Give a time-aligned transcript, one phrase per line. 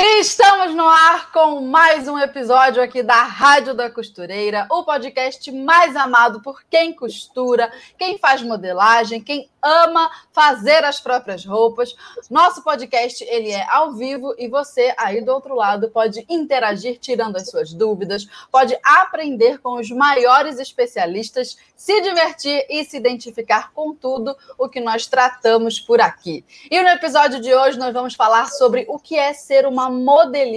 [0.00, 5.52] Está Estamos no ar com mais um episódio aqui da Rádio da Costureira, o podcast
[5.52, 11.94] mais amado por quem costura, quem faz modelagem, quem ama fazer as próprias roupas.
[12.28, 17.36] Nosso podcast ele é ao vivo e você aí do outro lado pode interagir tirando
[17.36, 23.94] as suas dúvidas, pode aprender com os maiores especialistas, se divertir e se identificar com
[23.94, 26.44] tudo o que nós tratamos por aqui.
[26.68, 30.47] E no episódio de hoje nós vamos falar sobre o que é ser uma modelista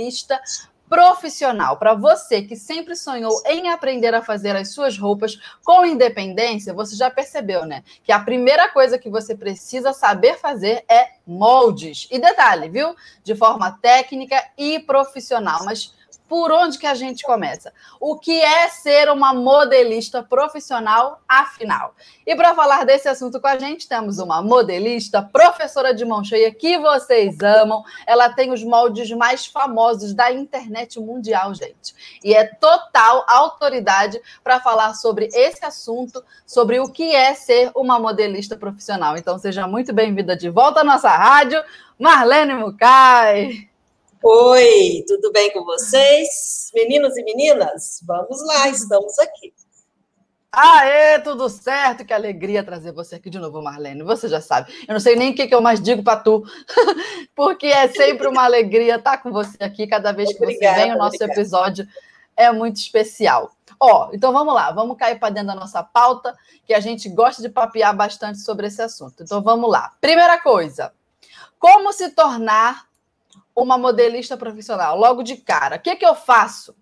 [0.92, 6.73] profissional, para você que sempre sonhou em aprender a fazer as suas roupas com independência,
[6.73, 7.81] você já percebeu, né?
[8.03, 12.09] Que a primeira coisa que você precisa saber fazer é moldes.
[12.11, 12.94] E detalhe, viu?
[13.23, 15.95] De forma técnica e profissional, mas
[16.31, 17.73] por onde que a gente começa?
[17.99, 21.93] O que é ser uma modelista profissional, afinal?
[22.25, 26.49] E para falar desse assunto com a gente, temos uma modelista, professora de mão cheia
[26.49, 27.83] que vocês amam.
[28.07, 31.93] Ela tem os moldes mais famosos da internet mundial, gente.
[32.23, 37.99] E é total autoridade para falar sobre esse assunto, sobre o que é ser uma
[37.99, 39.17] modelista profissional.
[39.17, 41.61] Então, seja muito bem-vinda de volta à nossa rádio,
[41.99, 43.70] Marlene Mucay.
[44.23, 46.69] Oi, tudo bem com vocês?
[46.75, 49.52] Meninos e meninas, vamos lá, estamos aqui.
[50.52, 54.03] Aê, tudo certo, que alegria trazer você aqui de novo, Marlene.
[54.03, 54.72] Você já sabe.
[54.88, 56.44] Eu não sei nem o que, que eu mais digo para tu,
[57.36, 60.93] porque é sempre uma alegria estar com você aqui cada vez que obrigada, você vem.
[60.93, 61.33] O nosso obrigada.
[61.33, 61.88] episódio
[62.38, 63.52] é muito especial.
[63.80, 67.42] Ó, então vamos lá, vamos cair para dentro da nossa pauta, que a gente gosta
[67.42, 69.23] de papear bastante sobre esse assunto.
[69.23, 69.93] Então vamos lá.
[69.99, 70.93] Primeira coisa,
[71.58, 72.90] como se tornar
[73.64, 75.77] uma modelista profissional, logo de cara?
[75.77, 76.76] O que, que eu faço?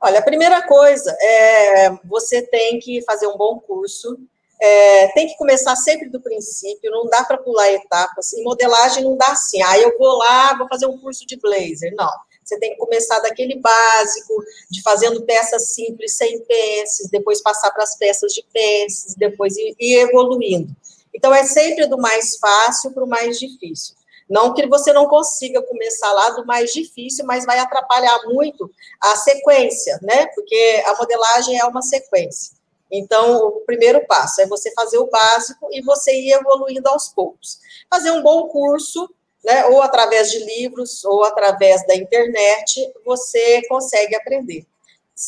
[0.00, 4.18] Olha, a primeira coisa é você tem que fazer um bom curso,
[4.60, 8.32] é, tem que começar sempre do princípio, não dá para pular etapas.
[8.32, 11.92] Em modelagem não dá assim, ah, eu vou lá, vou fazer um curso de blazer.
[11.96, 12.10] Não.
[12.44, 14.34] Você tem que começar daquele básico,
[14.70, 19.74] de fazendo peças simples sem pences, depois passar para as peças de pences, depois ir,
[19.78, 20.74] ir evoluindo.
[21.14, 23.94] Então, é sempre do mais fácil para o mais difícil.
[24.32, 29.14] Não que você não consiga começar lá do mais difícil, mas vai atrapalhar muito a
[29.14, 30.26] sequência, né?
[30.34, 32.56] Porque a modelagem é uma sequência.
[32.90, 37.58] Então, o primeiro passo é você fazer o básico e você ir evoluindo aos poucos.
[37.90, 39.06] Fazer um bom curso,
[39.44, 39.66] né?
[39.66, 44.64] Ou através de livros, ou através da internet, você consegue aprender.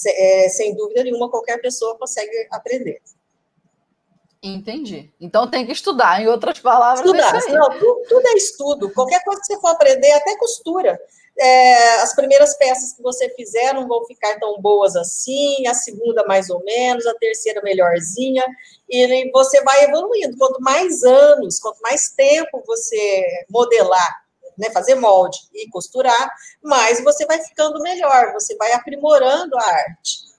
[0.06, 3.02] É, sem dúvida nenhuma, qualquer pessoa consegue aprender.
[4.46, 5.10] Entendi.
[5.18, 7.00] Então tem que estudar, em outras palavras.
[7.00, 7.32] Estudar.
[7.48, 8.92] Não, tudo, tudo, é estudo.
[8.92, 11.00] Qualquer coisa que você for aprender, até costura.
[11.40, 16.24] É, as primeiras peças que você fizer não vão ficar tão boas assim, a segunda
[16.26, 18.44] mais ou menos, a terceira melhorzinha,
[18.88, 20.36] e você vai evoluindo.
[20.36, 24.24] Quanto mais anos, quanto mais tempo você modelar,
[24.58, 26.30] né, fazer molde e costurar,
[26.62, 30.33] mais você vai ficando melhor, você vai aprimorando a arte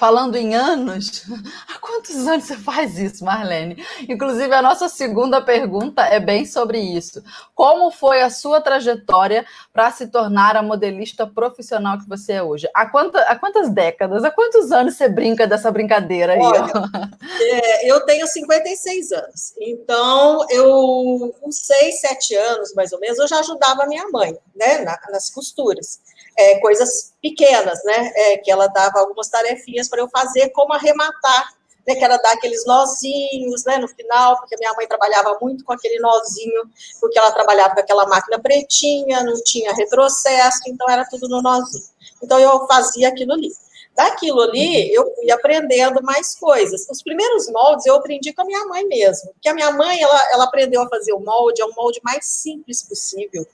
[0.00, 1.24] falando em anos,
[1.68, 3.84] há quantos anos você faz isso, Marlene?
[4.08, 7.22] Inclusive, a nossa segunda pergunta é bem sobre isso.
[7.54, 9.44] Como foi a sua trajetória
[9.74, 12.66] para se tornar a modelista profissional que você é hoje?
[12.74, 16.40] Há, quanta, há quantas décadas, há quantos anos você brinca dessa brincadeira aí?
[16.40, 16.72] Olha,
[17.38, 23.28] é, eu tenho 56 anos, então eu, com 6, 7 anos, mais ou menos, eu
[23.28, 26.00] já ajudava minha mãe, né, nas costuras
[26.40, 28.12] é, coisas pequenas, né?
[28.14, 31.52] É, que ela dava algumas tarefinhas para eu fazer, como arrematar,
[31.86, 31.94] né?
[31.94, 33.76] Que era dar aqueles nozinhos, né?
[33.76, 36.62] No final, porque minha mãe trabalhava muito com aquele nozinho,
[37.00, 41.84] porque ela trabalhava com aquela máquina pretinha, não tinha retrocesso, então era tudo no nozinho.
[42.22, 43.50] Então eu fazia aquilo ali.
[43.94, 46.86] Daquilo ali, eu fui aprendendo mais coisas.
[46.88, 50.22] Os primeiros moldes eu aprendi com a minha mãe mesmo, porque a minha mãe, ela,
[50.32, 53.46] ela aprendeu a fazer o molde, é um molde mais simples possível.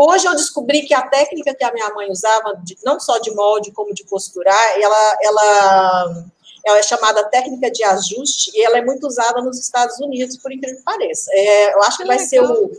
[0.00, 3.34] Hoje eu descobri que a técnica que a minha mãe usava, de, não só de
[3.34, 6.24] molde, como de costurar, ela, ela,
[6.64, 10.52] ela é chamada técnica de ajuste e ela é muito usada nos Estados Unidos, por
[10.52, 11.28] incrível que pareça.
[11.34, 12.28] É, eu acho que, que vai legal.
[12.28, 12.70] ser o.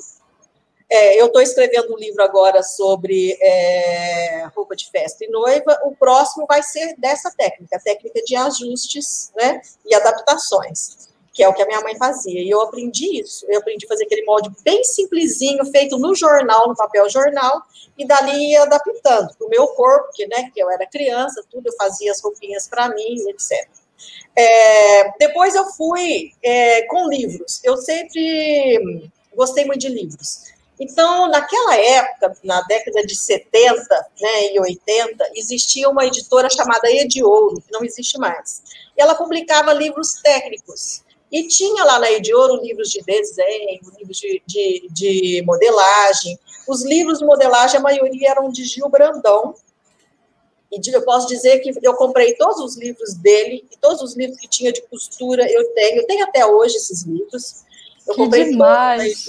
[0.89, 5.77] É, eu estou escrevendo um livro agora sobre é, roupa de festa e noiva.
[5.83, 11.10] O próximo vai ser dessa técnica, a técnica de ajustes né, e adaptações
[11.40, 12.42] que é o que a minha mãe fazia.
[12.42, 13.46] E eu aprendi isso.
[13.48, 17.62] Eu aprendi a fazer aquele molde bem simplesinho, feito no jornal, no papel jornal,
[17.98, 21.74] e dali ia adaptando o meu corpo, que, né, que eu era criança, tudo, eu
[21.78, 23.70] fazia as roupinhas para mim, etc.
[24.36, 27.62] É, depois eu fui é, com livros.
[27.64, 30.44] Eu sempre gostei muito de livros.
[30.78, 33.80] Então, naquela época, na década de 70
[34.20, 38.62] né, e 80, existia uma editora chamada Ediouro, que não existe mais.
[38.98, 41.08] E ela publicava livros técnicos.
[41.31, 46.40] E tinha lá na Ediouro livros de desenho, livros de, de, de, modelagem.
[46.68, 49.54] Os livros de modelagem, a maioria eram de Gil Brandão.
[50.72, 54.40] E eu posso dizer que eu comprei todos os livros dele, e todos os livros
[54.40, 56.02] que tinha de costura eu tenho.
[56.02, 57.64] Eu tenho até hoje esses livros.
[58.10, 59.26] Eu que comprei demais.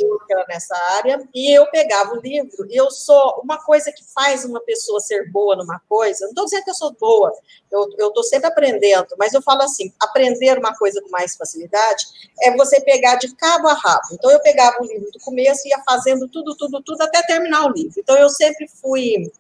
[0.49, 4.61] nessa área, e eu pegava o livro, e eu sou uma coisa que faz uma
[4.61, 7.33] pessoa ser boa numa coisa, não estou dizendo que eu sou boa,
[7.71, 12.05] eu estou sempre aprendendo, mas eu falo assim, aprender uma coisa com mais facilidade
[12.43, 14.09] é você pegar de cabo a rabo.
[14.13, 17.67] Então, eu pegava o livro do começo e ia fazendo tudo, tudo, tudo, até terminar
[17.67, 17.95] o livro.
[17.99, 19.31] Então, eu sempre fui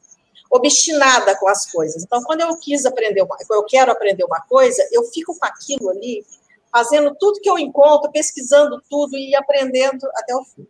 [0.51, 2.03] obstinada com as coisas.
[2.03, 5.91] Então, quando eu quis aprender, uma, eu quero aprender uma coisa, eu fico com aquilo
[5.91, 6.25] ali
[6.73, 10.67] fazendo tudo que eu encontro, pesquisando tudo e aprendendo até o fim.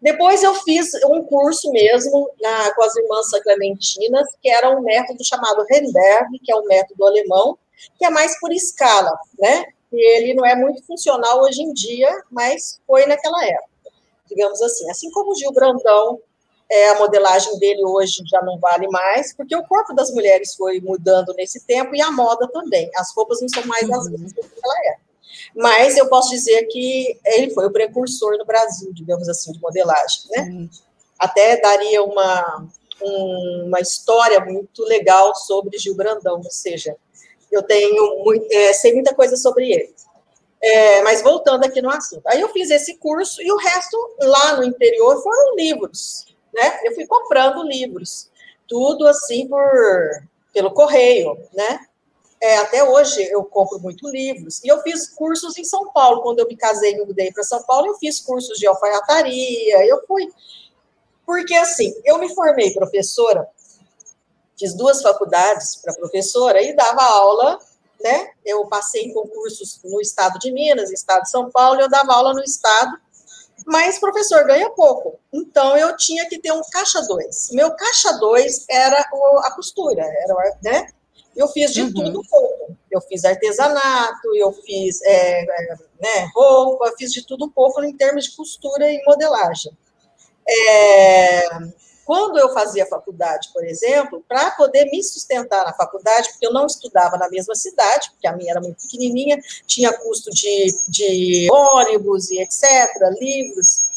[0.00, 5.22] Depois eu fiz um curso mesmo na, com as irmãs Clementinas, que era um método
[5.24, 7.58] chamado Renderb, que é um método alemão,
[7.98, 9.66] que é mais por escala, né?
[9.92, 13.68] E ele não é muito funcional hoje em dia, mas foi naquela época,
[14.26, 14.90] digamos assim.
[14.90, 16.18] Assim como o Gil Brandão,
[16.70, 20.80] é, a modelagem dele hoje já não vale mais, porque o corpo das mulheres foi
[20.80, 22.88] mudando nesse tempo e a moda também.
[22.96, 24.12] As roupas não são mais as uhum.
[24.12, 25.09] mesmas que ela era.
[25.54, 30.22] Mas eu posso dizer que ele foi o precursor no Brasil, digamos assim, de modelagem,
[30.30, 30.42] né?
[30.42, 30.70] Uhum.
[31.18, 32.68] Até daria uma,
[33.02, 36.96] um, uma história muito legal sobre Gil Brandão, ou seja,
[37.50, 39.94] eu tenho muito, é, sei muita coisa sobre ele.
[40.62, 42.22] É, mas voltando aqui no assunto.
[42.26, 46.80] Aí eu fiz esse curso e o resto lá no interior foram livros, né?
[46.84, 48.30] Eu fui comprando livros,
[48.68, 49.62] tudo assim por
[50.52, 51.86] pelo correio, né?
[52.42, 54.62] É, até hoje eu compro muito livros.
[54.64, 56.22] E eu fiz cursos em São Paulo.
[56.22, 59.86] Quando eu me casei e mudei para São Paulo, eu fiz cursos de alfaiataria.
[59.86, 60.26] Eu fui.
[61.26, 63.46] Porque, assim, eu me formei professora,
[64.58, 67.58] fiz duas faculdades para professora e dava aula,
[68.02, 68.30] né?
[68.44, 72.34] Eu passei em concursos no estado de Minas, estado de São Paulo, eu dava aula
[72.34, 72.98] no estado.
[73.66, 75.20] Mas professor ganha pouco.
[75.32, 77.50] Então eu tinha que ter um caixa 2.
[77.52, 80.88] Meu caixa 2 era a costura, era, né?
[81.40, 81.92] Eu fiz de uhum.
[81.94, 82.76] tudo pouco.
[82.90, 88.24] Eu fiz artesanato, eu fiz é, é, né, roupa, fiz de tudo pouco em termos
[88.24, 89.72] de costura e modelagem.
[90.46, 91.48] É,
[92.04, 96.66] quando eu fazia faculdade, por exemplo, para poder me sustentar na faculdade, porque eu não
[96.66, 102.30] estudava na mesma cidade, porque a minha era muito pequenininha, tinha custo de, de ônibus
[102.30, 102.68] e etc.,
[103.18, 103.88] livros,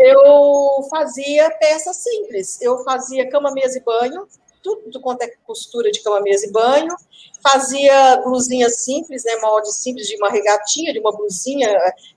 [0.00, 2.60] eu fazia peças simples.
[2.62, 4.26] Eu fazia cama, mesa e banho,
[4.62, 6.94] tudo quanto é costura de cama, mesa e banho,
[7.42, 11.68] fazia blusinhas simples, né, molde simples de uma regatinha, de uma blusinha,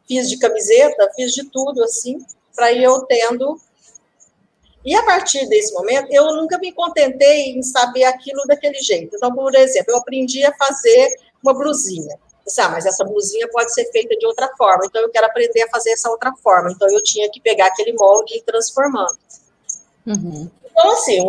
[0.07, 2.23] fiz de camiseta, fiz de tudo, assim,
[2.55, 3.59] para ir eu tendo.
[4.85, 9.15] E a partir desse momento, eu nunca me contentei em saber aquilo daquele jeito.
[9.15, 11.09] Então, por exemplo, eu aprendi a fazer
[11.41, 12.19] uma blusinha.
[12.59, 15.69] ah, mas essa blusinha pode ser feita de outra forma, então eu quero aprender a
[15.69, 16.71] fazer essa outra forma.
[16.71, 19.17] Então, eu tinha que pegar aquele molde e ir transformando.
[20.05, 20.49] Uhum.
[20.77, 21.21] Então, assim,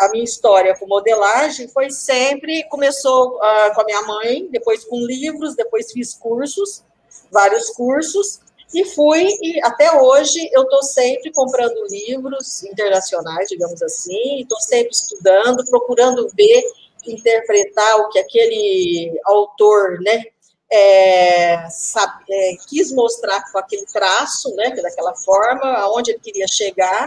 [0.00, 4.98] a minha história com modelagem foi sempre, começou uh, com a minha mãe, depois com
[4.98, 6.84] livros, depois fiz cursos,
[7.32, 8.38] vários cursos,
[8.74, 14.90] e fui, e até hoje eu estou sempre comprando livros internacionais, digamos assim, estou sempre
[14.90, 16.62] estudando, procurando ver,
[17.06, 20.22] interpretar o que aquele autor, né,
[20.70, 27.06] é, sabe, é, quis mostrar com aquele traço, né, daquela forma, aonde ele queria chegar,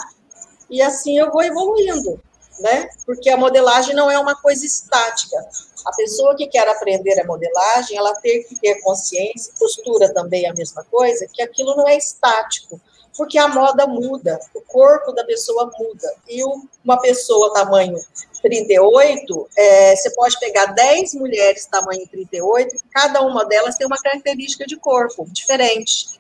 [0.70, 2.22] e assim eu vou evoluindo,
[2.60, 2.90] né?
[3.06, 5.38] Porque a modelagem não é uma coisa estática.
[5.86, 10.50] A pessoa que quer aprender a modelagem, ela tem que ter consciência, costura também é
[10.50, 12.80] a mesma coisa, que aquilo não é estático,
[13.16, 16.14] porque a moda muda, o corpo da pessoa muda.
[16.28, 16.44] E
[16.84, 17.98] uma pessoa tamanho
[18.42, 24.66] 38, é, você pode pegar 10 mulheres tamanho 38, cada uma delas tem uma característica
[24.66, 26.19] de corpo diferente.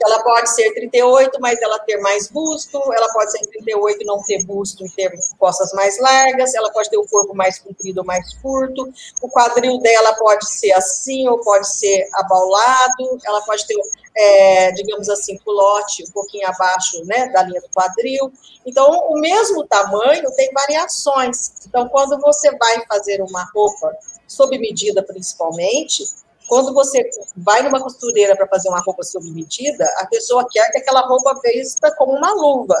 [0.00, 4.22] Ela pode ser 38, mas ela ter mais busto, ela pode ser 38 e não
[4.22, 8.06] ter busto e ter costas mais largas, ela pode ter o corpo mais comprido ou
[8.06, 13.76] mais curto, o quadril dela pode ser assim ou pode ser abaulado, ela pode ter,
[14.16, 18.32] é, digamos assim, culote um pouquinho abaixo né, da linha do quadril.
[18.64, 21.52] Então, o mesmo tamanho tem variações.
[21.66, 26.04] Então, quando você vai fazer uma roupa sob medida, principalmente,
[26.48, 30.78] quando você vai numa costureira para fazer uma roupa sob medida, a pessoa quer que
[30.78, 32.76] aquela roupa vista como uma luva.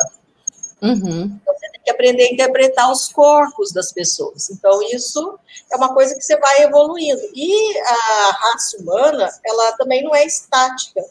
[0.80, 1.38] Uhum.
[1.40, 4.48] Então, você tem que aprender a interpretar os corpos das pessoas.
[4.50, 5.38] Então, isso
[5.72, 7.20] é uma coisa que você vai evoluindo.
[7.34, 11.04] E a raça humana, ela também não é estática.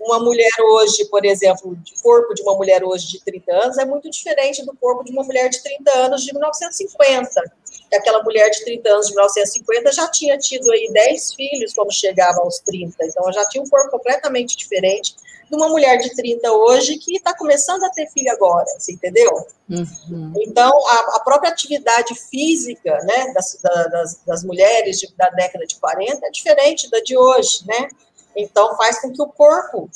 [0.00, 3.84] Uma mulher hoje, por exemplo, o corpo de uma mulher hoje de 30 anos é
[3.84, 7.52] muito diferente do corpo de uma mulher de 30 anos de 1950.
[7.92, 12.40] Aquela mulher de 30 anos de 1950 já tinha tido aí 10 filhos quando chegava
[12.40, 12.94] aos 30.
[13.04, 15.14] Então, já tinha um corpo completamente diferente
[15.50, 19.30] de uma mulher de 30 hoje que está começando a ter filho agora, você entendeu?
[19.68, 20.32] Uhum.
[20.38, 25.74] Então, a, a, própria atividade física né, das, das, das mulheres de, da década de
[25.76, 27.88] 40 é diferente da de hoje, né?
[28.36, 29.90] Então, faz com que o corpo,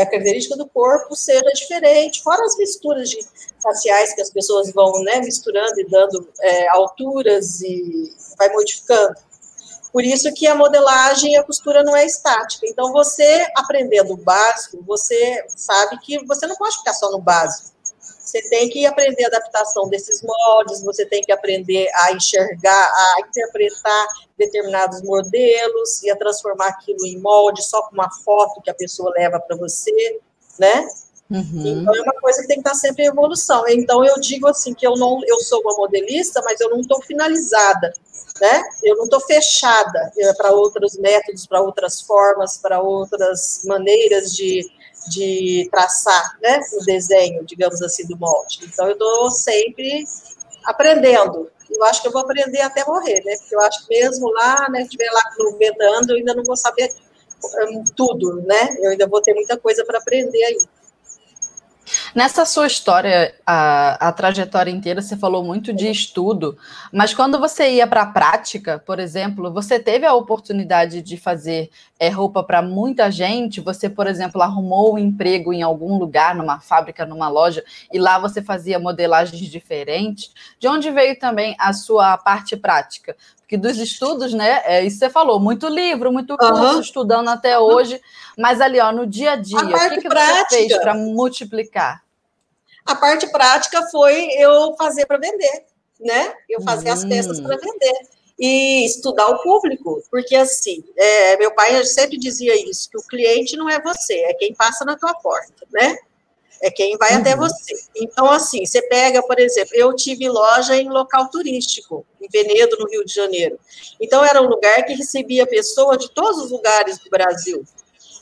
[0.00, 3.18] a característica do corpo seja diferente, fora as misturas de
[3.62, 9.14] faciais que as pessoas vão né, misturando e dando é, alturas e vai modificando.
[9.92, 12.66] Por isso que a modelagem e a costura não é estática.
[12.66, 17.73] Então, você aprendendo o básico, você sabe que você não pode ficar só no básico.
[18.34, 23.20] Você tem que aprender a adaptação desses moldes, você tem que aprender a enxergar, a
[23.20, 28.74] interpretar determinados modelos e a transformar aquilo em molde só com uma foto que a
[28.74, 30.18] pessoa leva para você,
[30.58, 30.88] né?
[31.30, 31.62] Uhum.
[31.64, 33.68] Então é uma coisa que tem que estar sempre em evolução.
[33.68, 37.00] Então eu digo assim que eu não, eu sou uma modelista, mas eu não estou
[37.02, 37.92] finalizada
[38.40, 38.62] né?
[38.82, 44.68] Eu não estou fechada é, para outros métodos, para outras formas, para outras maneiras de,
[45.08, 46.60] de traçar, né?
[46.80, 48.60] O desenho, digamos assim, do molde.
[48.62, 50.04] Então, eu estou sempre
[50.64, 51.50] aprendendo.
[51.70, 53.36] Eu acho que eu vou aprender até morrer, né?
[53.38, 56.44] Porque eu acho que mesmo lá, né, estiver lá no 90 anos, eu ainda não
[56.44, 56.88] vou saber
[57.68, 58.76] hum, tudo, né?
[58.80, 60.58] Eu ainda vou ter muita coisa para aprender aí.
[62.14, 66.56] Nessa sua história, a, a trajetória inteira, você falou muito de estudo,
[66.92, 71.70] mas quando você ia para a prática, por exemplo, você teve a oportunidade de fazer
[71.98, 73.60] é, roupa para muita gente?
[73.60, 78.18] Você, por exemplo, arrumou um emprego em algum lugar, numa fábrica, numa loja, e lá
[78.18, 80.32] você fazia modelagens diferentes?
[80.58, 83.16] De onde veio também a sua parte prática?
[83.38, 84.62] Porque dos estudos, né?
[84.64, 86.80] É isso que você falou, muito livro, muito curso, uhum.
[86.80, 88.00] estudando até hoje.
[88.36, 90.94] Mas ali, ó, no dia a dia, a o que, que prática, você fez para
[90.94, 92.02] multiplicar?
[92.84, 95.64] A parte prática foi eu fazer para vender,
[96.00, 96.34] né?
[96.48, 96.92] Eu fazer hum.
[96.92, 102.54] as peças para vender e estudar o público, porque assim, é, meu pai sempre dizia
[102.68, 105.96] isso, que o cliente não é você, é quem passa na tua porta, né?
[106.60, 107.20] é quem vai uhum.
[107.20, 107.74] até você.
[107.94, 112.88] Então, assim, você pega, por exemplo, eu tive loja em local turístico, em Penedo, no
[112.88, 113.58] Rio de Janeiro.
[114.00, 117.64] Então, era um lugar que recebia pessoas de todos os lugares do Brasil.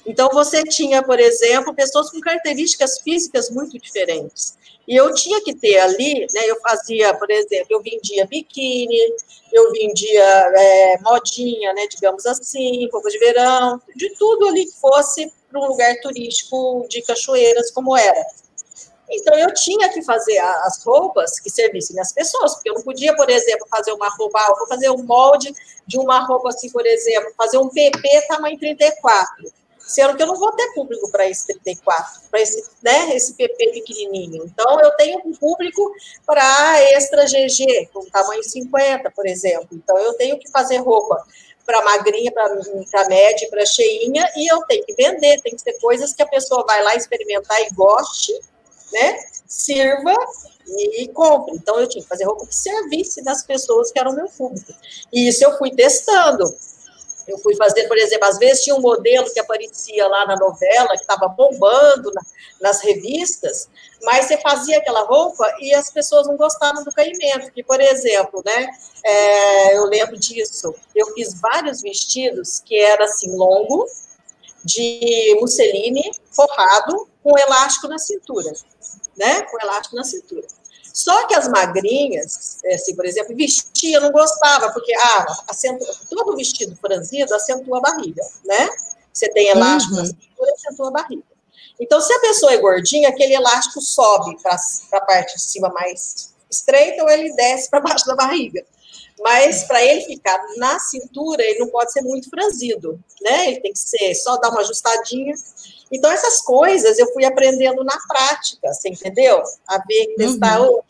[0.04, 4.56] Então, você tinha, por exemplo, pessoas com características físicas muito diferentes.
[4.86, 6.40] E eu tinha que ter ali, né?
[6.44, 8.98] Eu fazia, por exemplo, eu vendia biquíni,
[9.52, 11.86] eu vendia é, modinha, né?
[11.88, 17.00] Digamos assim, roupa de verão, de tudo ali que fosse para um lugar turístico de
[17.02, 18.26] cachoeiras como era.
[19.08, 23.14] Então eu tinha que fazer as roupas que servissem as pessoas, porque eu não podia,
[23.14, 25.54] por exemplo, fazer uma roupa, ah, vou fazer um molde
[25.86, 29.52] de uma roupa assim, por exemplo, fazer um PP tamanho 34
[29.86, 33.72] sendo que eu não vou ter público para esse 34, para esse, né, esse PP
[33.72, 34.44] pequenininho.
[34.44, 35.92] Então, eu tenho um público
[36.24, 39.68] para extra GG, com tamanho 50, por exemplo.
[39.72, 41.22] Então, eu tenho que fazer roupa
[41.64, 46.12] para magrinha, para média, para cheinha, e eu tenho que vender, tem que ser coisas
[46.12, 48.32] que a pessoa vai lá experimentar e goste,
[48.92, 50.14] né, sirva
[50.66, 51.54] e, e compre.
[51.54, 54.72] Então, eu tinha que fazer roupa que servisse das pessoas que eram meu público.
[55.12, 56.44] E isso eu fui testando.
[57.26, 60.90] Eu fui fazer, por exemplo, às vezes tinha um modelo que aparecia lá na novela,
[60.90, 62.22] que estava bombando na,
[62.60, 63.68] nas revistas,
[64.02, 67.52] mas você fazia aquela roupa e as pessoas não gostavam do caimento.
[67.52, 68.66] Que, por exemplo, né,
[69.04, 73.86] é, eu lembro disso, eu fiz vários vestidos que era assim, longo,
[74.64, 78.52] de musseline, forrado, com elástico na cintura,
[79.16, 80.46] né, com elástico na cintura.
[80.92, 86.76] Só que as magrinhas, assim, por exemplo, vestia, não gostava, porque ah, acentua, todo vestido
[86.76, 88.68] franzido acentua a barriga, né?
[89.12, 90.00] Você tem elástico uhum.
[90.00, 91.22] na cintura, acentua a barriga.
[91.80, 94.56] Então, se a pessoa é gordinha, aquele elástico sobe para
[94.92, 98.64] a parte de cima mais estreita ou ele desce para baixo da barriga.
[99.20, 103.48] Mas para ele ficar na cintura, ele não pode ser muito franzido, né?
[103.48, 105.34] Ele tem que ser só dar uma ajustadinha
[105.92, 109.42] então, essas coisas eu fui aprendendo na prática, você entendeu?
[109.68, 110.80] A ver, testar, uhum.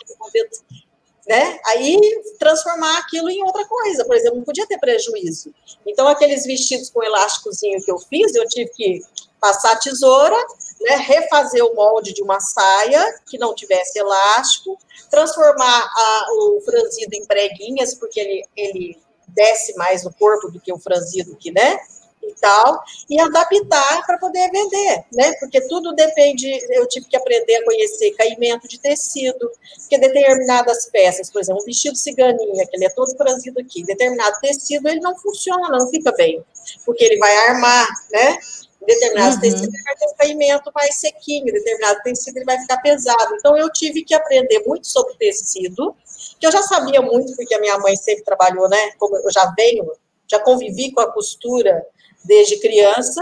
[1.28, 1.58] né?
[1.66, 4.04] Aí transformar aquilo em outra coisa.
[4.04, 5.52] Por exemplo, não podia ter prejuízo.
[5.84, 9.02] Então, aqueles vestidos com elásticozinho que eu fiz, eu tive que
[9.40, 10.36] passar a tesoura,
[10.80, 14.78] né, refazer o molde de uma saia que não tivesse elástico,
[15.10, 20.72] transformar a, o franzido em preguinhas, porque ele, ele desce mais no corpo do que
[20.72, 21.80] o franzido que, né?
[22.22, 25.32] E tal, e adaptar para poder vender, né?
[25.40, 31.30] Porque tudo depende, eu tive que aprender a conhecer caimento de tecido, porque determinadas peças,
[31.30, 35.16] por exemplo, um vestido ciganinha, que ele é todo trazido aqui, determinado tecido, ele não
[35.16, 36.44] funciona, não fica bem,
[36.84, 38.38] porque ele vai armar, né?
[38.86, 39.40] determinados uhum.
[39.40, 43.34] tecidos ele vai ter um caimento mais sequinho, determinado tecido ele vai ficar pesado.
[43.34, 45.96] Então, eu tive que aprender muito sobre tecido,
[46.38, 48.92] que eu já sabia muito, porque a minha mãe sempre trabalhou, né?
[48.98, 49.92] Como eu já venho,
[50.30, 51.84] já convivi com a costura
[52.24, 53.20] desde criança,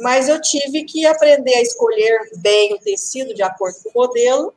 [0.00, 4.52] mas eu tive que aprender a escolher bem o tecido de acordo com o modelo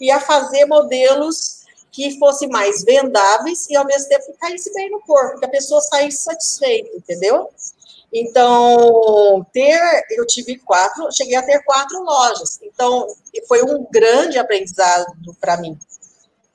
[0.00, 5.00] e a fazer modelos que fossem mais vendáveis e ao mesmo tempo caísse bem no
[5.00, 7.50] corpo, que a pessoa saísse satisfeita, entendeu?
[8.12, 9.80] Então, ter,
[10.10, 12.58] eu tive quatro, cheguei a ter quatro lojas.
[12.62, 13.06] Então,
[13.48, 15.06] foi um grande aprendizado
[15.40, 15.78] para mim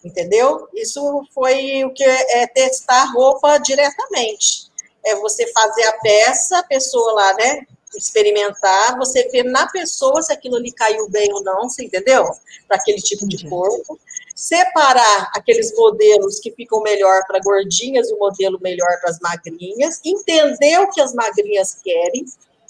[0.08, 0.68] entendeu?
[0.74, 4.68] Isso foi o que é testar roupa diretamente.
[5.08, 7.66] É você fazer a peça, a pessoa lá, né?
[7.96, 12.26] Experimentar, você ver na pessoa se aquilo lhe caiu bem ou não, você entendeu?
[12.68, 14.00] Para aquele tipo de corpo.
[14.36, 20.00] Separar aqueles modelos que ficam melhor para gordinhas e o modelo melhor para as magrinhas.
[20.06, 22.26] Entender o que as magrinhas querem,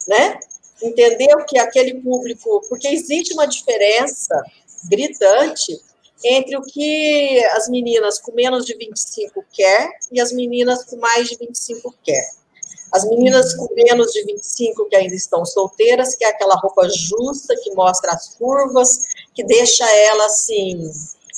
[0.08, 0.40] né?
[0.82, 2.62] Entender o que aquele público.
[2.70, 4.42] Porque existe uma diferença
[4.90, 5.82] gritante
[6.24, 11.28] entre o que as meninas com menos de 25 quer e as meninas com mais
[11.28, 12.26] de 25 quer.
[12.94, 17.56] As meninas com menos de 25 que ainda estão solteiras, que é aquela roupa justa,
[17.62, 19.00] que mostra as curvas,
[19.36, 20.90] que deixa ela assim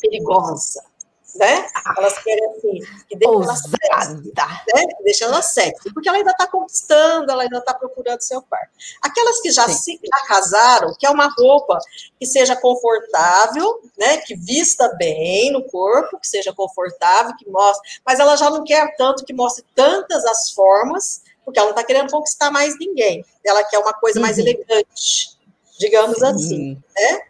[0.02, 0.89] perigosa
[1.36, 1.66] né?
[1.98, 4.34] Elas querem assim, que deixa ela sexy,
[4.74, 4.86] né?
[5.04, 8.70] Deixa ela sexy, porque ela ainda está conquistando, ela ainda está procurando seu par.
[9.02, 11.80] Aquelas que já, se, já casaram, que é uma roupa
[12.20, 14.18] que seja confortável, né?
[14.18, 18.96] Que vista bem no corpo, que seja confortável, que mostre, mas ela já não quer
[18.96, 23.24] tanto que mostre tantas as formas, porque ela não está querendo conquistar mais ninguém.
[23.46, 24.26] Ela quer uma coisa uhum.
[24.26, 25.38] mais elegante,
[25.80, 26.26] digamos Sim.
[26.26, 27.22] assim, né?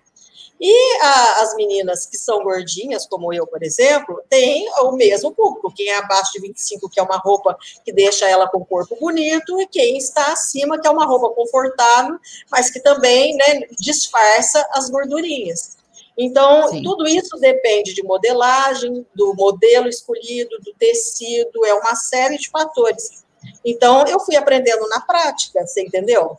[0.60, 5.74] E a, as meninas que são gordinhas, como eu, por exemplo, têm o mesmo público.
[5.74, 8.98] Quem é abaixo de 25, que é uma roupa que deixa ela com o corpo
[9.00, 12.18] bonito, e quem está acima, que é uma roupa confortável,
[12.52, 15.78] mas que também né, disfarça as gordurinhas.
[16.18, 16.84] Então, Sim.
[16.84, 23.24] tudo isso depende de modelagem, do modelo escolhido, do tecido, é uma série de fatores.
[23.64, 26.38] Então, eu fui aprendendo na prática, você entendeu?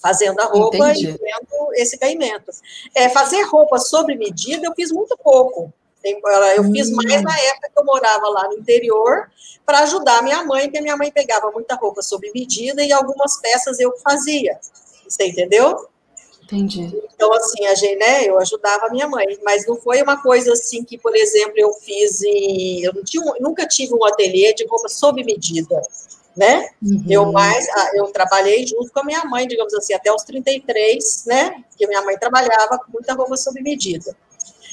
[0.00, 1.08] Fazendo a roupa Entendi.
[1.08, 2.50] e vendo esse caimento.
[2.94, 5.72] É, fazer roupa sob medida eu fiz muito pouco.
[6.56, 6.96] Eu fiz hum.
[6.96, 9.30] mais na época que eu morava lá no interior
[9.66, 13.78] para ajudar minha mãe, porque minha mãe pegava muita roupa sob medida e algumas peças
[13.78, 14.58] eu fazia.
[15.06, 15.88] Você entendeu?
[16.44, 16.90] Entendi.
[17.14, 20.52] Então, assim, a gente, né, eu ajudava a minha mãe, mas não foi uma coisa
[20.52, 22.82] assim que, por exemplo, eu fiz em.
[22.82, 25.80] Eu tinha, nunca tive um ateliê de roupa sob medida
[26.40, 26.70] né?
[26.82, 27.04] Uhum.
[27.06, 31.24] Eu mais, ah, eu trabalhei junto com a minha mãe, digamos assim, até os 33,
[31.26, 31.62] né?
[31.76, 34.16] Que minha mãe trabalhava com muita roupa sob medida.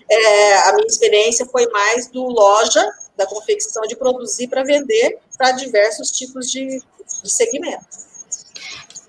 [0.09, 5.51] É, a minha experiência foi mais do loja, da confecção de produzir para vender para
[5.51, 6.81] diversos tipos de,
[7.21, 7.85] de segmento.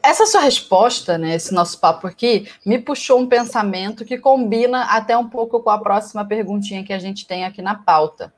[0.02, 5.16] Essa sua resposta, né, esse nosso papo aqui, me puxou um pensamento que combina até
[5.16, 8.32] um pouco com a próxima perguntinha que a gente tem aqui na pauta.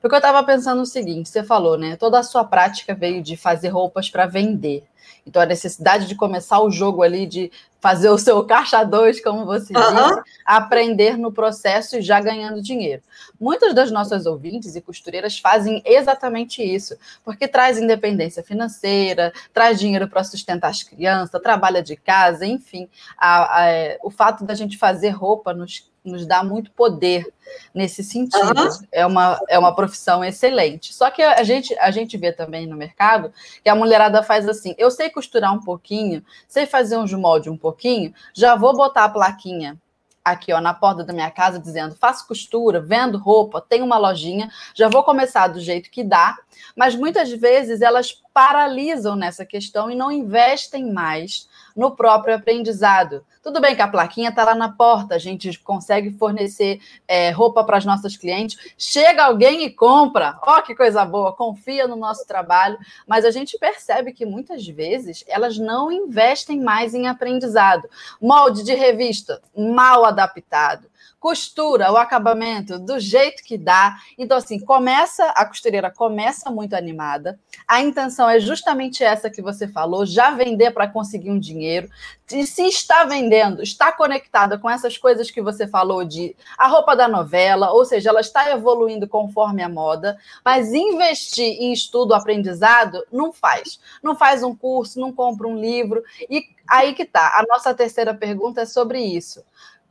[0.00, 1.96] Porque eu estava pensando o seguinte: você falou, né?
[1.96, 4.84] Toda a sua prática veio de fazer roupas para vender.
[5.26, 9.46] Então, a necessidade de começar o jogo ali, de fazer o seu caixa 2, como
[9.46, 10.08] você uhum.
[10.08, 13.02] disse, aprender no processo e já ganhando dinheiro.
[13.40, 16.94] Muitas das nossas ouvintes e costureiras fazem exatamente isso,
[17.24, 22.86] porque traz independência financeira, traz dinheiro para sustentar as crianças, trabalha de casa, enfim.
[23.16, 27.26] A, a, é, o fato da gente fazer roupa nos nos dá muito poder
[27.74, 28.58] nesse sentido.
[28.58, 28.68] Uhum.
[28.90, 30.94] É, uma, é uma profissão excelente.
[30.94, 34.74] Só que a gente, a gente vê também no mercado que a mulherada faz assim:
[34.78, 39.08] eu sei costurar um pouquinho, sei fazer uns molde um pouquinho, já vou botar a
[39.08, 39.78] plaquinha
[40.22, 44.50] aqui ó, na porta da minha casa dizendo faço costura, vendo roupa, tenho uma lojinha,
[44.74, 46.36] já vou começar do jeito que dá,
[46.76, 53.24] mas muitas vezes elas paralisam nessa questão e não investem mais no próprio aprendizado.
[53.42, 57.64] Tudo bem que a plaquinha está lá na porta, a gente consegue fornecer é, roupa
[57.64, 58.74] para as nossas clientes.
[58.76, 63.30] Chega alguém e compra, ó oh, que coisa boa, confia no nosso trabalho, mas a
[63.30, 67.88] gente percebe que muitas vezes elas não investem mais em aprendizado.
[68.20, 70.89] Molde de revista mal adaptado
[71.20, 73.96] costura o acabamento do jeito que dá.
[74.18, 77.38] Então, assim, começa, a costureira começa muito animada.
[77.68, 81.88] A intenção é justamente essa que você falou: já vender para conseguir um dinheiro.
[82.32, 86.96] E se está vendendo, está conectada com essas coisas que você falou de a roupa
[86.96, 93.04] da novela, ou seja, ela está evoluindo conforme a moda, mas investir em estudo, aprendizado,
[93.12, 93.80] não faz.
[94.02, 96.02] Não faz um curso, não compra um livro.
[96.30, 97.34] E aí que tá.
[97.36, 99.44] A nossa terceira pergunta é sobre isso.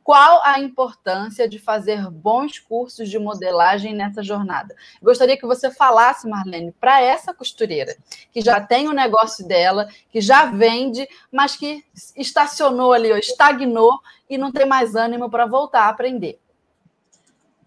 [0.10, 4.76] Qual a importância de fazer bons cursos de modelagem nessa jornada?
[5.00, 7.96] Gostaria que você falasse, Marlene, para essa costureira
[8.32, 11.86] que já tem o negócio dela, que já vende, mas que
[12.18, 16.40] estacionou ali, estagnou e não tem mais ânimo para voltar a aprender.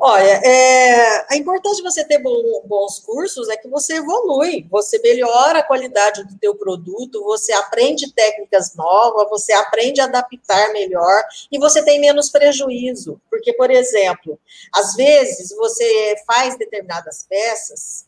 [0.05, 2.35] Olha, é, a importância de você ter bom,
[2.65, 8.13] bons cursos é que você evolui, você melhora a qualidade do teu produto, você aprende
[8.13, 13.21] técnicas novas, você aprende a adaptar melhor e você tem menos prejuízo.
[13.31, 14.41] Porque, por exemplo,
[14.75, 18.05] às vezes você faz determinadas peças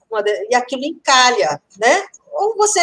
[0.51, 2.07] e aquilo encalha, né?
[2.33, 2.81] Ou você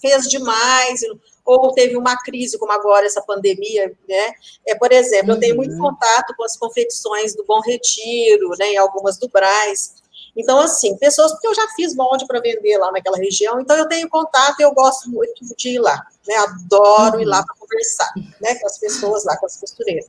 [0.00, 1.02] fez demais,
[1.46, 4.32] ou teve uma crise, como agora essa pandemia, né?
[4.66, 5.80] É, por exemplo, eu tenho muito uhum.
[5.80, 10.02] contato com as confecções do Bom Retiro, né, e algumas do Braz.
[10.36, 13.88] Então, assim, pessoas, porque eu já fiz molde para vender lá naquela região, então eu
[13.88, 16.34] tenho contato e eu gosto muito de ir lá, né?
[16.36, 20.06] Adoro ir lá para conversar, né, com as pessoas lá, com as costureiras.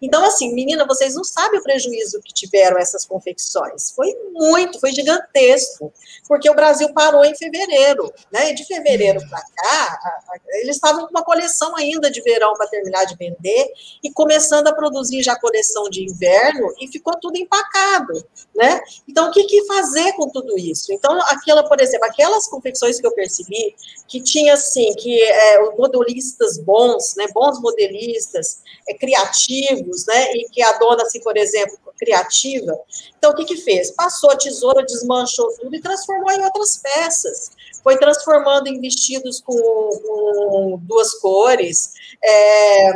[0.00, 3.90] Então, assim, menina, vocês não sabem o prejuízo que tiveram essas confecções.
[3.90, 5.92] Foi muito, foi gigantesco,
[6.26, 8.50] porque o Brasil parou em fevereiro, né?
[8.50, 10.20] E de fevereiro para cá,
[10.60, 14.74] eles estavam com uma coleção ainda de verão para terminar de vender e começando a
[14.74, 18.80] produzir já a coleção de inverno e ficou tudo empacado, né?
[19.08, 20.92] Então, o que, que fazer com tudo isso?
[20.92, 23.74] Então, aquela, por exemplo, aquelas confecções que eu percebi
[24.06, 27.26] que tinha assim, que é, os modelistas bons, né?
[27.32, 30.32] Bons modelistas, é, criativos, né?
[30.32, 32.78] E que a dona, assim, por exemplo, criativa.
[33.16, 33.90] Então, o que que fez?
[33.90, 37.50] Passou a tesoura, desmanchou tudo e transformou em outras peças.
[37.82, 41.92] Foi transformando em vestidos com, com duas cores,
[42.22, 42.90] é,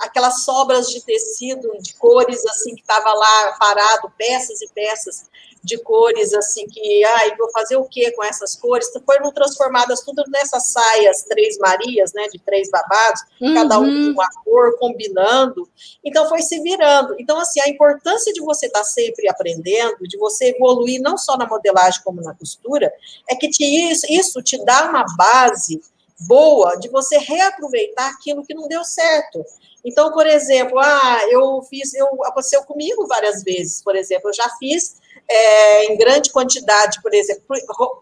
[0.00, 5.24] aquelas sobras de tecido de cores assim que estava lá parado, peças e peças
[5.64, 8.90] de cores, assim, que, ai, vou fazer o que com essas cores?
[9.04, 13.54] Foram transformadas tudo nessas saias Três Marias, né, de três babados, uhum.
[13.54, 15.68] cada um com uma cor, combinando.
[16.04, 17.16] Então, foi se virando.
[17.18, 21.36] Então, assim, a importância de você estar tá sempre aprendendo, de você evoluir não só
[21.36, 22.92] na modelagem como na costura,
[23.28, 25.80] é que te, isso, isso te dá uma base
[26.20, 29.44] boa de você reaproveitar aquilo que não deu certo.
[29.84, 34.48] Então, por exemplo, ah, eu fiz, eu, aconteceu comigo várias vezes, por exemplo, eu já
[34.58, 34.96] fiz
[35.28, 37.44] é, em grande quantidade, por exemplo,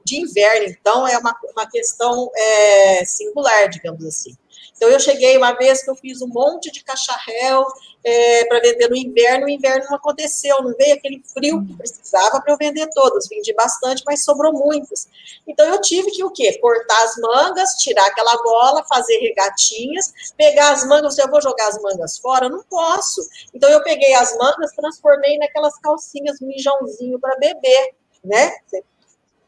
[0.04, 4.36] de inverno, então é uma, uma questão é, singular, digamos assim.
[4.82, 7.64] Então, eu cheguei uma vez que eu fiz um monte de cacharel
[8.02, 12.40] é, para vender no inverno, o inverno não aconteceu, não veio aquele frio que precisava
[12.40, 13.28] para eu vender todas.
[13.28, 15.06] Vendi bastante, mas sobrou muitas.
[15.46, 16.58] Então, eu tive que o quê?
[16.60, 21.80] Cortar as mangas, tirar aquela gola, fazer regatinhas, pegar as mangas, eu vou jogar as
[21.80, 22.48] mangas fora?
[22.48, 23.20] Não posso.
[23.54, 28.52] Então, eu peguei as mangas, transformei naquelas calcinhas mijãozinho para beber, né?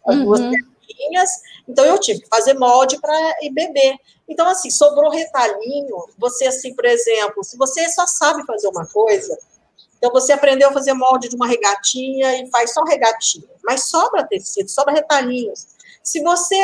[0.07, 0.53] As duas uhum.
[1.69, 3.97] Então, eu tive que fazer molde para ir beber.
[4.29, 5.97] Então, assim, sobrou retalhinho.
[6.19, 9.37] Você, assim, por exemplo, se você só sabe fazer uma coisa,
[9.99, 14.27] então você aprendeu a fazer molde de uma regatinha e faz só regatinha, mas sobra
[14.27, 15.67] tecido, sobra retalhinhos.
[16.03, 16.55] Se você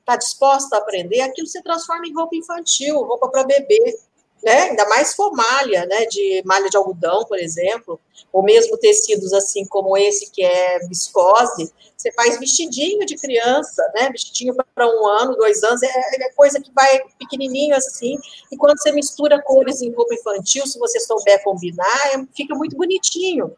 [0.00, 3.98] está disposta a aprender, aquilo se transforma em roupa infantil, roupa para bebê
[4.42, 4.62] né?
[4.70, 6.06] Ainda mais for malha, né?
[6.06, 8.00] De malha de algodão, por exemplo,
[8.32, 14.10] ou mesmo tecidos assim como esse que é viscose, você faz vestidinho de criança, né?
[14.10, 18.18] Vestidinho para um ano, dois anos, é, é, coisa que vai pequenininho assim.
[18.50, 22.76] E quando você mistura cores em roupa infantil, se você souber combinar, é, fica muito
[22.76, 23.54] bonitinho.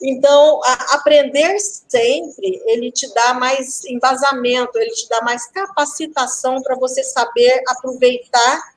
[0.00, 6.76] Então, a, aprender sempre, ele te dá mais embasamento, ele te dá mais capacitação para
[6.76, 8.75] você saber aproveitar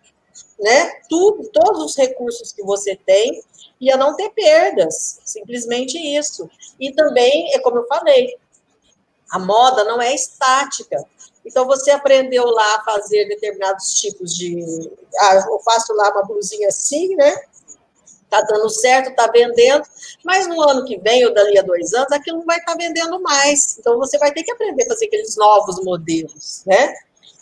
[0.59, 3.41] né, tudo, todos os recursos que você tem
[3.79, 6.49] e a não ter perdas, simplesmente isso.
[6.79, 8.35] E também, é como eu falei,
[9.31, 10.97] a moda não é estática.
[11.45, 14.91] Então, você aprendeu lá a fazer determinados tipos de.
[15.19, 17.35] Ah, eu faço lá uma blusinha assim, né?
[18.29, 19.83] Tá dando certo, tá vendendo,
[20.23, 22.77] mas no ano que vem, ou dali a dois anos, aquilo não vai estar tá
[22.77, 23.77] vendendo mais.
[23.79, 26.93] Então, você vai ter que aprender a fazer aqueles novos modelos, né?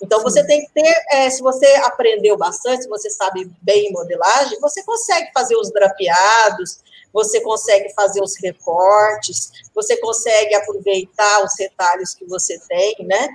[0.01, 4.59] Então, você tem que ter, é, se você aprendeu bastante, se você sabe bem modelagem,
[4.59, 6.79] você consegue fazer os drapeados,
[7.11, 13.29] você consegue fazer os recortes, você consegue aproveitar os retalhos que você tem, né?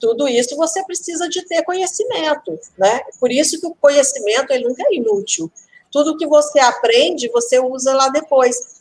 [0.00, 3.00] Tudo isso você precisa de ter conhecimento, né?
[3.18, 5.52] Por isso que o conhecimento ele nunca é inútil.
[5.92, 8.79] Tudo que você aprende, você usa lá depois.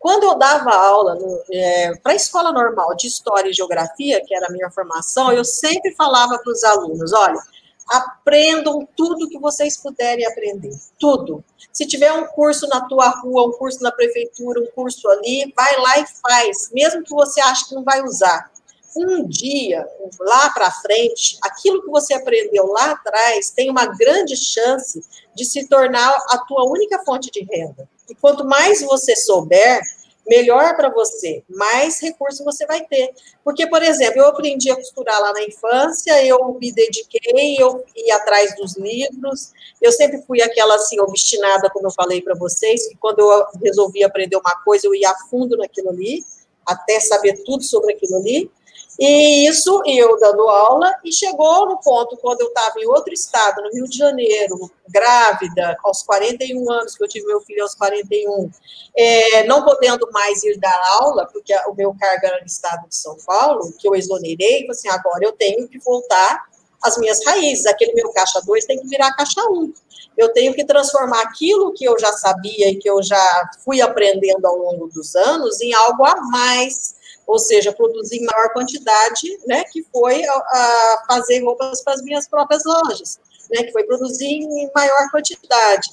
[0.00, 1.18] Quando eu dava aula
[1.52, 5.44] é, para a escola normal de História e Geografia, que era a minha formação, eu
[5.44, 7.38] sempre falava para os alunos: olha,
[7.86, 11.44] aprendam tudo que vocês puderem aprender, tudo.
[11.70, 15.78] Se tiver um curso na tua rua, um curso na prefeitura, um curso ali, vai
[15.78, 18.50] lá e faz, mesmo que você ache que não vai usar.
[18.96, 19.86] Um dia,
[20.18, 25.68] lá para frente, aquilo que você aprendeu lá atrás tem uma grande chance de se
[25.68, 27.86] tornar a tua única fonte de renda.
[28.10, 29.80] E quanto mais você souber,
[30.26, 33.10] melhor para você, mais recurso você vai ter.
[33.42, 38.16] Porque, por exemplo, eu aprendi a costurar lá na infância, eu me dediquei, eu ia
[38.16, 42.96] atrás dos livros, eu sempre fui aquela assim, obstinada, como eu falei para vocês, que
[42.96, 46.24] quando eu resolvi aprender uma coisa, eu ia a fundo naquilo ali,
[46.66, 48.50] até saber tudo sobre aquilo ali.
[49.00, 53.62] E isso, eu dando aula, e chegou no ponto, quando eu estava em outro estado,
[53.62, 58.50] no Rio de Janeiro, grávida, aos 41 anos, que eu tive meu filho aos 41,
[58.94, 62.94] é, não podendo mais ir dar aula, porque o meu cargo era no estado de
[62.94, 66.44] São Paulo, que eu exonerei, assim, agora eu tenho que voltar
[66.82, 69.52] às minhas raízes, aquele meu caixa 2 tem que virar caixa 1.
[69.54, 69.72] Um.
[70.14, 74.44] Eu tenho que transformar aquilo que eu já sabia e que eu já fui aprendendo
[74.46, 76.99] ao longo dos anos em algo a mais,
[77.30, 82.28] ou seja, produzir maior quantidade, né, que foi a, a fazer roupas para as minhas
[82.28, 83.20] próprias lojas,
[83.52, 85.90] né, que foi produzir em maior quantidade.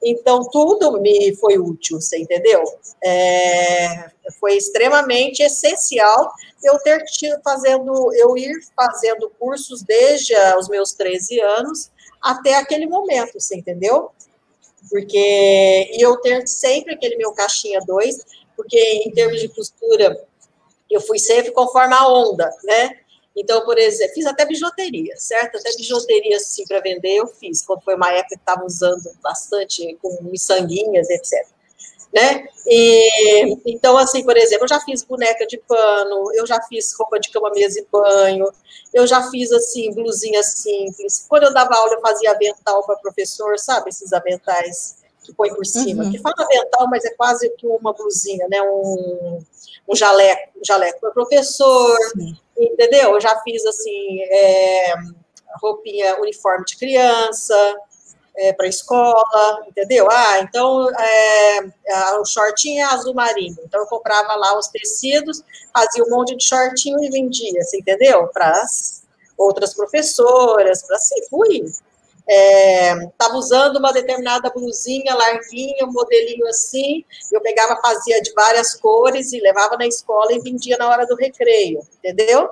[0.00, 2.62] Então, tudo me foi útil, você entendeu?
[3.04, 10.92] É, foi extremamente essencial eu ter tido fazendo, eu ir fazendo cursos desde os meus
[10.92, 11.90] 13 anos
[12.22, 14.12] até aquele momento, você entendeu?
[14.88, 18.16] Porque eu ter sempre aquele meu caixinha 2,
[18.56, 20.16] porque em termos de costura,
[20.90, 22.98] eu fui sempre conforme a onda, né?
[23.36, 25.58] Então, por exemplo, fiz até bijuteria, certo?
[25.58, 29.96] Até bijuteria, assim, para vender, eu fiz, quando foi uma época que estava usando bastante,
[30.02, 31.46] com miçanguinhas, etc.
[32.12, 32.48] Né?
[32.66, 37.20] E, então, assim, por exemplo, eu já fiz boneca de pano, eu já fiz roupa
[37.20, 38.50] de cama, mesa e banho,
[38.92, 41.24] eu já fiz, assim, blusinha simples.
[41.28, 43.90] Quando eu dava aula, eu fazia avental para professor, sabe?
[43.90, 46.10] Esses aventais que põe por cima, uhum.
[46.10, 48.62] que fala avental, mas é quase que uma blusinha, né?
[48.62, 49.44] Um,
[49.88, 52.36] um jaleco, um jaleco para professor, Sim.
[52.56, 53.14] entendeu?
[53.14, 54.94] Eu já fiz assim, é,
[55.60, 57.76] roupinha, uniforme de criança,
[58.36, 60.08] é, para escola, entendeu?
[60.10, 61.60] Ah, então é,
[62.20, 66.44] o shortinho é azul marinho, então eu comprava lá os tecidos, fazia um monte de
[66.44, 68.28] shortinho e vendia, você entendeu?
[68.28, 69.02] Para as
[69.36, 71.64] outras professoras, para assim, fui
[72.28, 78.74] estava é, usando uma determinada blusinha larguinha, um modelinho assim, eu pegava, fazia de várias
[78.74, 82.50] cores e levava na escola e vendia na hora do recreio, entendeu?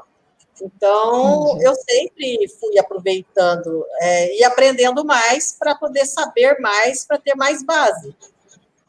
[0.62, 1.60] Então, uhum.
[1.60, 7.62] eu sempre fui aproveitando é, e aprendendo mais para poder saber mais, para ter mais
[7.62, 8.16] base.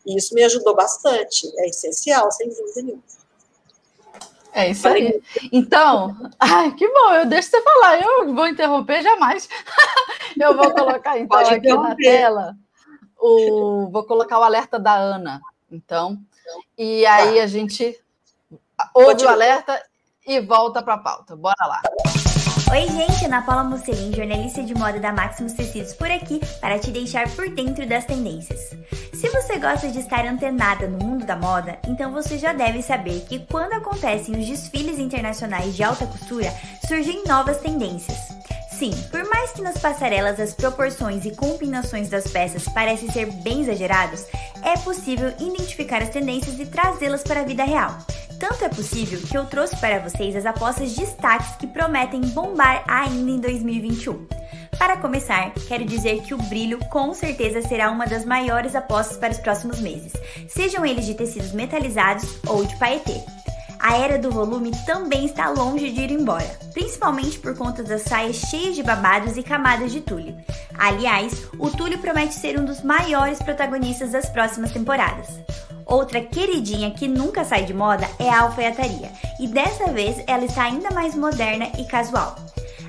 [0.06, 3.17] E isso me ajudou bastante, é essencial, sem dúvida nenhuma.
[4.58, 5.22] É isso aí.
[5.52, 9.48] Então, ai, que bom, eu deixo você falar, eu vou interromper jamais.
[10.36, 12.56] eu vou colocar então Pode aqui na tela
[13.20, 15.40] o vou colocar o alerta da Ana.
[15.72, 16.18] Então,
[16.76, 17.44] e aí tá.
[17.44, 18.00] a gente
[18.96, 19.80] ouve o alerta
[20.26, 21.36] e volta para a pauta.
[21.36, 21.82] Bora lá.
[22.72, 26.90] Oi, gente, Ana Paula Musselin, jornalista de moda da Maximus Tecidos por aqui para te
[26.90, 28.76] deixar por dentro das tendências.
[29.20, 33.22] Se você gosta de estar antenada no mundo da moda, então você já deve saber
[33.22, 36.54] que quando acontecem os desfiles internacionais de alta costura,
[36.88, 38.16] surgem novas tendências.
[38.70, 43.62] Sim, por mais que nas passarelas as proporções e combinações das peças parecem ser bem
[43.62, 44.24] exagerados,
[44.62, 47.98] é possível identificar as tendências e trazê-las para a vida real.
[48.40, 53.32] Tanto é possível que eu trouxe para vocês as apostas destaques que prometem bombar ainda
[53.32, 54.47] em 2021.
[54.78, 59.32] Para começar, quero dizer que o brilho com certeza será uma das maiores apostas para
[59.32, 60.14] os próximos meses,
[60.48, 63.22] sejam eles de tecidos metalizados ou de paetê.
[63.80, 68.38] A era do volume também está longe de ir embora, principalmente por conta das saias
[68.38, 70.36] cheias de babados e camadas de tule.
[70.78, 75.28] Aliás, o tule promete ser um dos maiores protagonistas das próximas temporadas.
[75.86, 80.64] Outra queridinha que nunca sai de moda é a alfaiataria, e dessa vez ela está
[80.64, 82.36] ainda mais moderna e casual.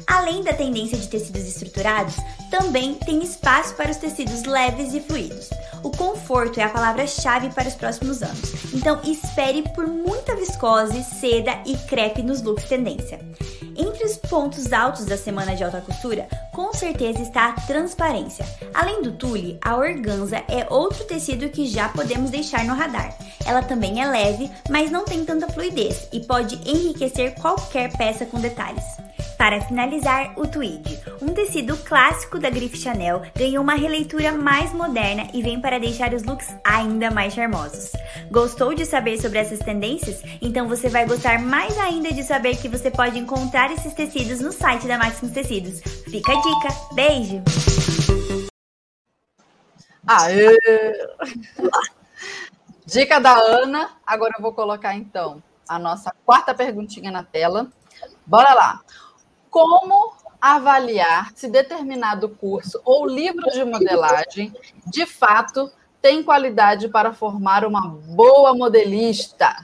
[0.08, 2.16] Além da tendência de tecidos estruturados,
[2.50, 5.50] também tem espaço para os tecidos leves e fluidos.
[5.82, 11.60] O conforto é a palavra-chave para os próximos anos, então espere por muita viscose, seda
[11.66, 13.20] e crepe nos looks tendência.
[13.76, 18.44] Entre os pontos altos da semana de alta costura, com certeza está a transparência.
[18.74, 23.14] Além do tule, a organza é outro tecido que já podemos deixar no radar.
[23.46, 28.40] Ela também é leve, mas não tem tanta fluidez e pode enriquecer qualquer peça com
[28.40, 28.84] detalhes.
[29.38, 29.97] Para finalizar,
[30.36, 35.60] o tweed, um tecido clássico da grife Chanel, ganhou uma releitura mais moderna e vem
[35.60, 37.92] para deixar os looks ainda mais charmosos.
[38.30, 40.22] Gostou de saber sobre essas tendências?
[40.40, 44.52] Então você vai gostar mais ainda de saber que você pode encontrar esses tecidos no
[44.52, 45.80] site da Maximus Tecidos.
[45.80, 46.94] Fica a dica.
[46.94, 47.42] Beijo!
[50.06, 50.58] Aê!
[52.86, 53.90] Dica da Ana.
[54.06, 57.70] Agora eu vou colocar então a nossa quarta perguntinha na tela.
[58.24, 58.80] Bora lá.
[59.50, 64.54] Como avaliar se determinado curso ou livro de modelagem
[64.86, 69.56] de fato tem qualidade para formar uma boa modelista?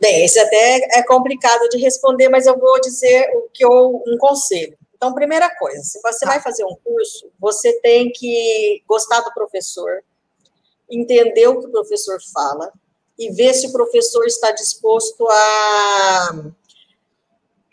[0.00, 4.16] Bem, esse até é complicado de responder, mas eu vou dizer o que eu, um
[4.18, 4.76] conselho.
[4.94, 10.02] Então, primeira coisa, se você vai fazer um curso, você tem que gostar do professor,
[10.90, 12.72] entender o que o professor fala
[13.18, 16.44] e ver se o professor está disposto a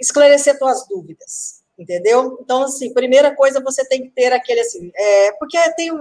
[0.04, 2.38] esclarecer suas dúvidas, entendeu?
[2.42, 5.92] Então, assim, primeira coisa, você tem que ter aquele, assim, é, porque tem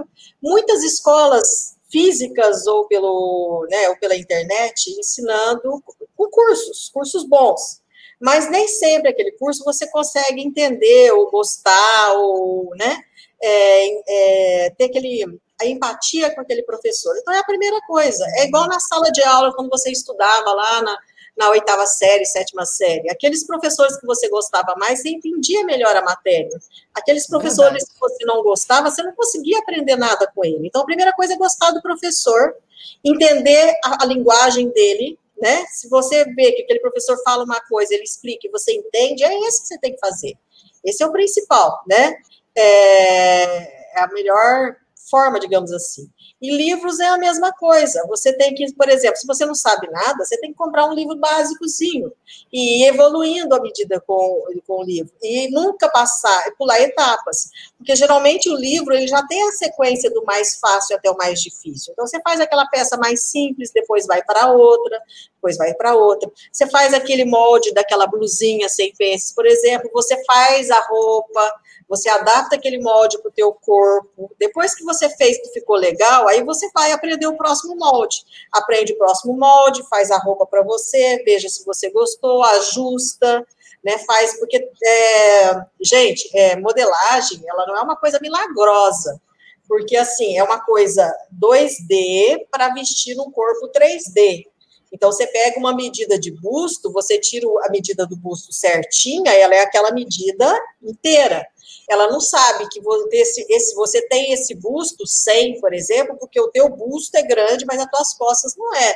[0.41, 5.83] muitas escolas físicas ou pelo, né, ou pela internet ensinando
[6.15, 7.81] com cursos, cursos bons,
[8.19, 13.03] mas nem sempre aquele curso você consegue entender ou gostar ou, né,
[13.41, 17.15] é, é, ter aquele a empatia com aquele professor.
[17.17, 18.25] Então é a primeira coisa.
[18.37, 20.97] É igual na sala de aula quando você estudava lá na,
[21.37, 23.09] na oitava série, sétima série.
[23.09, 26.49] Aqueles professores que você gostava mais, você entendia melhor a matéria.
[26.93, 27.93] Aqueles professores Verdade.
[27.93, 30.67] que você não gostava, você não conseguia aprender nada com ele.
[30.67, 32.55] Então, a primeira coisa é gostar do professor,
[33.03, 35.65] entender a, a linguagem dele, né?
[35.71, 39.47] Se você vê que aquele professor fala uma coisa, ele explica e você entende, é
[39.47, 40.37] isso que você tem que fazer.
[40.85, 42.15] Esse é o principal, né?
[42.55, 44.75] É, é a melhor
[45.09, 46.09] forma, digamos assim.
[46.43, 48.05] E livros é a mesma coisa.
[48.09, 50.93] Você tem que, por exemplo, se você não sabe nada, você tem que comprar um
[50.93, 52.11] livro básicozinho
[52.51, 55.09] e ir evoluindo à medida com, com o livro.
[55.23, 57.49] E nunca passar, pular etapas.
[57.77, 61.41] Porque geralmente o livro ele já tem a sequência do mais fácil até o mais
[61.41, 61.93] difícil.
[61.93, 65.01] Então você faz aquela peça mais simples, depois vai para outra,
[65.35, 66.29] depois vai para outra.
[66.51, 71.53] Você faz aquele molde daquela blusinha sem peças, por exemplo, você faz a roupa,
[71.87, 74.31] você adapta aquele molde para o teu corpo.
[74.39, 78.23] Depois que você fez que ficou legal, aí você vai aprender o próximo molde.
[78.51, 83.45] Aprende o próximo molde, faz a roupa para você, veja se você gostou, ajusta,
[83.83, 83.97] né?
[83.99, 89.21] Faz porque, é, gente, é, modelagem, ela não é uma coisa milagrosa,
[89.67, 94.45] porque assim é uma coisa 2D para vestir um corpo 3D.
[94.91, 99.55] Então, você pega uma medida de busto, você tira a medida do busto certinha, ela
[99.55, 101.43] é aquela medida inteira
[101.89, 106.49] ela não sabe que você, esse, você tem esse busto 100, por exemplo, porque o
[106.49, 108.93] teu busto é grande, mas as tuas costas não é.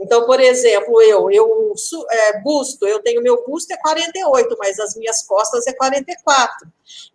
[0.00, 1.74] Então, por exemplo, eu, eu
[2.10, 6.66] é, busto, eu tenho meu busto é 48, mas as minhas costas é 44.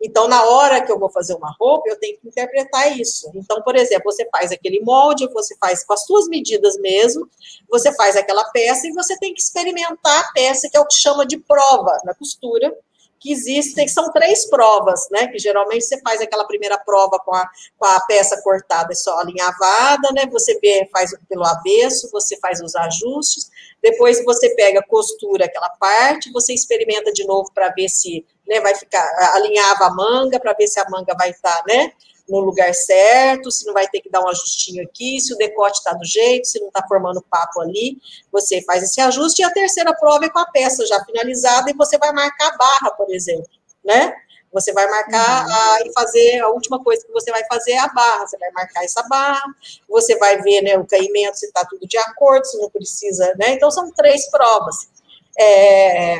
[0.01, 3.29] Então, na hora que eu vou fazer uma roupa, eu tenho que interpretar isso.
[3.35, 7.29] Então, por exemplo, você faz aquele molde, você faz com as suas medidas mesmo,
[7.69, 10.95] você faz aquela peça e você tem que experimentar a peça, que é o que
[10.95, 12.73] chama de prova na costura
[13.19, 15.27] que existem, são três provas, né?
[15.27, 20.09] Que geralmente você faz aquela primeira prova com a, com a peça cortada só alinhavada,
[20.13, 20.25] né?
[20.31, 23.49] Você vê, faz pelo avesso, você faz os ajustes,
[23.81, 28.75] depois você pega, costura aquela parte, você experimenta de novo para ver se né, vai
[28.75, 31.91] ficar, alinhava a manga, para ver se a manga vai estar, tá, né?
[32.27, 35.77] No lugar certo, se não vai ter que dar um ajustinho aqui, se o decote
[35.77, 37.97] está do jeito, se não está formando papo ali,
[38.31, 39.41] você faz esse ajuste.
[39.41, 42.57] E a terceira prova é com a peça já finalizada e você vai marcar a
[42.57, 43.49] barra, por exemplo,
[43.83, 44.13] né?
[44.51, 45.53] Você vai marcar uhum.
[45.53, 48.49] a, e fazer, a última coisa que você vai fazer é a barra, você vai
[48.51, 49.43] marcar essa barra,
[49.87, 53.51] você vai ver né, o caimento, se está tudo de acordo, se não precisa, né?
[53.51, 54.89] Então, são três provas.
[55.37, 56.19] É,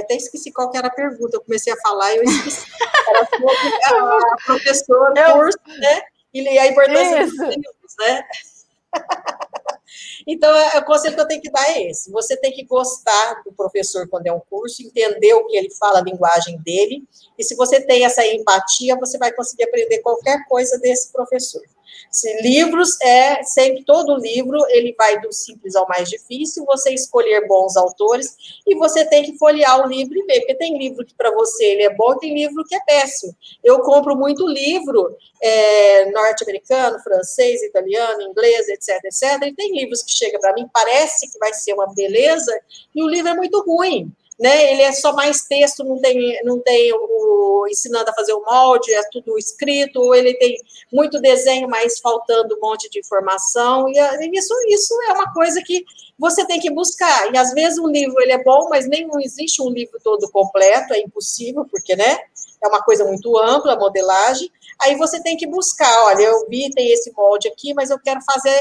[0.00, 2.66] até esqueci qual que era a pergunta, eu comecei a falar e eu esqueci.
[3.08, 5.32] Era sobre a professora, eu...
[5.34, 6.02] curso, né?
[6.32, 7.36] E a importância Isso.
[7.36, 8.24] dos livros, né?
[10.26, 13.42] Então, é, o conselho que eu tenho que dar é esse: você tem que gostar
[13.44, 17.04] do professor quando é um curso, entender o que ele fala, a linguagem dele,
[17.38, 21.62] e se você tem essa empatia, você vai conseguir aprender qualquer coisa desse professor.
[22.10, 27.46] Se livros é sempre todo livro, ele vai do simples ao mais difícil, você escolher
[27.46, 31.14] bons autores e você tem que folhear o livro e ver, porque tem livro que
[31.14, 33.34] para você ele é bom, tem livro que é péssimo.
[33.62, 39.42] Eu compro muito livro é, norte-americano, francês, italiano, inglês, etc, etc.
[39.46, 42.52] E tem livros que chegam para mim, parece que vai ser uma beleza,
[42.94, 44.12] e o livro é muito ruim
[44.42, 44.72] né?
[44.72, 48.92] Ele é só mais texto, não tem, não tem o, ensinando a fazer o molde,
[48.92, 50.56] é tudo escrito, ou ele tem
[50.92, 53.92] muito desenho, mas faltando um monte de informação, e
[54.36, 55.84] isso, isso é uma coisa que
[56.18, 59.20] você tem que buscar, e às vezes o livro ele é bom, mas nem não
[59.20, 62.18] existe um livro todo completo, é impossível, porque, né,
[62.64, 66.68] é uma coisa muito ampla, a modelagem, aí você tem que buscar, olha, eu vi,
[66.70, 68.60] tem esse molde aqui, mas eu quero fazer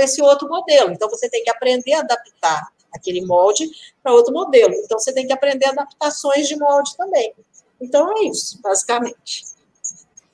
[0.00, 3.70] esse outro modelo, então você tem que aprender a adaptar aquele molde
[4.02, 4.74] para outro modelo.
[4.74, 7.34] Então, você tem que aprender adaptações de molde também.
[7.80, 9.52] Então, é isso, basicamente.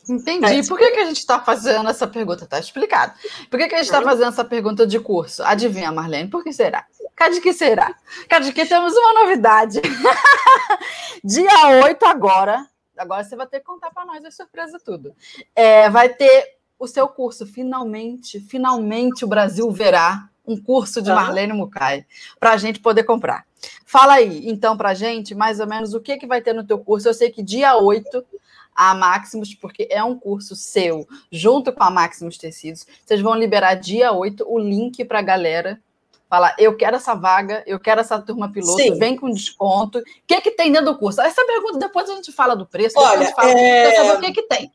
[0.09, 0.67] Entendi.
[0.67, 2.45] Por que, que a gente está fazendo essa pergunta?
[2.45, 3.13] Está explicado.
[3.51, 5.43] Por que, que a gente está fazendo essa pergunta de curso?
[5.43, 6.87] Adivinha, Marlene, por que será?
[7.15, 7.95] Cadê que será?
[8.29, 9.81] Cadê que temos uma novidade?
[11.23, 15.13] Dia 8 agora, agora você vai ter que contar para nós a surpresa tudo.
[15.55, 21.53] É, vai ter o seu curso, finalmente, finalmente o Brasil verá um curso de Marlene
[21.53, 22.05] Mukai
[22.41, 23.45] para a gente poder comprar.
[23.85, 26.65] Fala aí, então, para a gente, mais ou menos, o que, que vai ter no
[26.65, 27.09] teu curso.
[27.09, 28.25] Eu sei que dia 8,
[28.75, 33.75] a Maximus, porque é um curso seu, junto com a Maximus Tecidos, vocês vão liberar
[33.75, 35.81] dia 8 o link para a galera
[36.29, 38.99] Fala, eu quero essa vaga, eu quero essa turma piloto, Sim.
[38.99, 39.99] vem com desconto.
[39.99, 41.23] O que, que tem dentro do curso?
[41.23, 44.13] Essa pergunta, depois a gente fala do preço, Olha, a gente fala, é...
[44.15, 44.71] o que, que tem.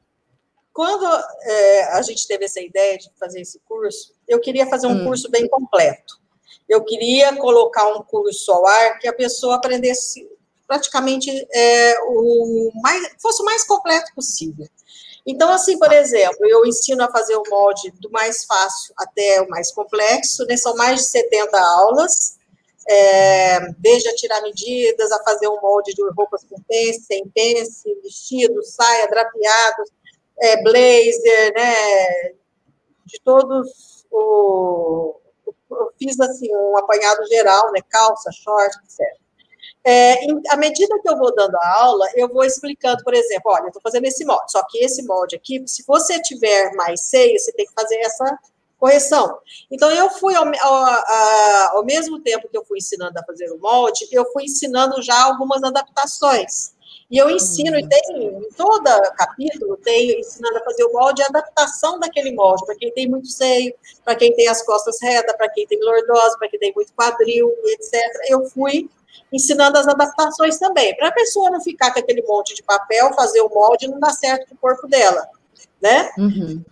[0.73, 5.01] Quando é, a gente teve essa ideia de fazer esse curso, eu queria fazer um
[5.01, 5.05] hum.
[5.05, 6.19] curso bem completo.
[6.67, 10.27] Eu queria colocar um curso ao ar que a pessoa aprendesse
[10.67, 14.67] praticamente é, o mais, fosse o mais completo possível.
[15.25, 19.49] Então, assim, por exemplo, eu ensino a fazer o molde do mais fácil até o
[19.49, 20.57] mais complexo, né?
[20.57, 22.37] São mais de 70 aulas,
[22.89, 27.83] é, desde a tirar medidas, a fazer um molde de roupas com pence, sem pence,
[28.01, 29.91] vestido, saia, drapeados,
[30.39, 32.33] é, blazer, né,
[33.05, 35.19] de todos o,
[35.71, 39.23] eu fiz assim um apanhado geral, né, calça, short, etc.
[39.85, 43.51] É, em, à medida que eu vou dando a aula, eu vou explicando, por exemplo,
[43.51, 47.01] olha, eu estou fazendo esse molde, só que esse molde aqui, se você tiver mais
[47.01, 48.39] seio, você tem que fazer essa
[48.79, 49.37] correção.
[49.69, 53.59] Então, eu fui, ao, ao, ao mesmo tempo que eu fui ensinando a fazer o
[53.59, 56.72] molde, eu fui ensinando já algumas adaptações.
[57.13, 61.23] E eu ensino, e tem, em todo capítulo, tem ensinando a fazer o molde e
[61.23, 63.71] a adaptação daquele molde, para quem tem muito seio,
[64.03, 67.53] para quem tem as costas retas, para quem tem lordose, para quem tem muito quadril,
[67.65, 68.01] etc.
[68.29, 68.89] Eu fui
[69.31, 73.41] ensinando as adaptações também, para a pessoa não ficar com aquele monte de papel, fazer
[73.41, 75.29] o molde e não dar certo com o corpo dela
[75.81, 76.09] né?
[76.17, 76.63] Uhum.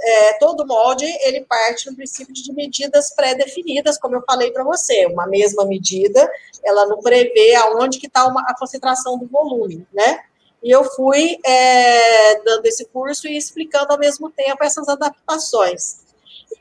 [0.00, 5.06] É, todo molde ele parte no princípio de medidas pré-definidas, como eu falei para você,
[5.06, 6.30] uma mesma medida,
[6.62, 10.20] ela não prevê aonde que está a concentração do volume, né?
[10.62, 16.00] E eu fui é, dando esse curso e explicando ao mesmo tempo essas adaptações.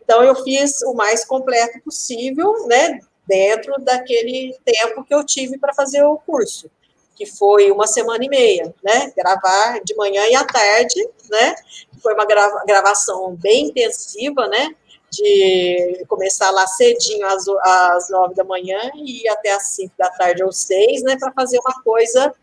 [0.02, 3.00] Então eu fiz o mais completo possível, né?
[3.28, 6.72] Dentro daquele tempo que eu tive para fazer o curso
[7.20, 9.12] que foi uma semana e meia, né?
[9.14, 11.54] Gravar de manhã e à tarde, né?
[12.02, 14.74] Foi uma grava gravação bem intensiva, né?
[15.12, 20.46] De começar lá cedinho às, às nove da manhã e até às cinco da tarde
[20.46, 21.18] ou seis, né?
[21.20, 22.34] Para fazer uma coisa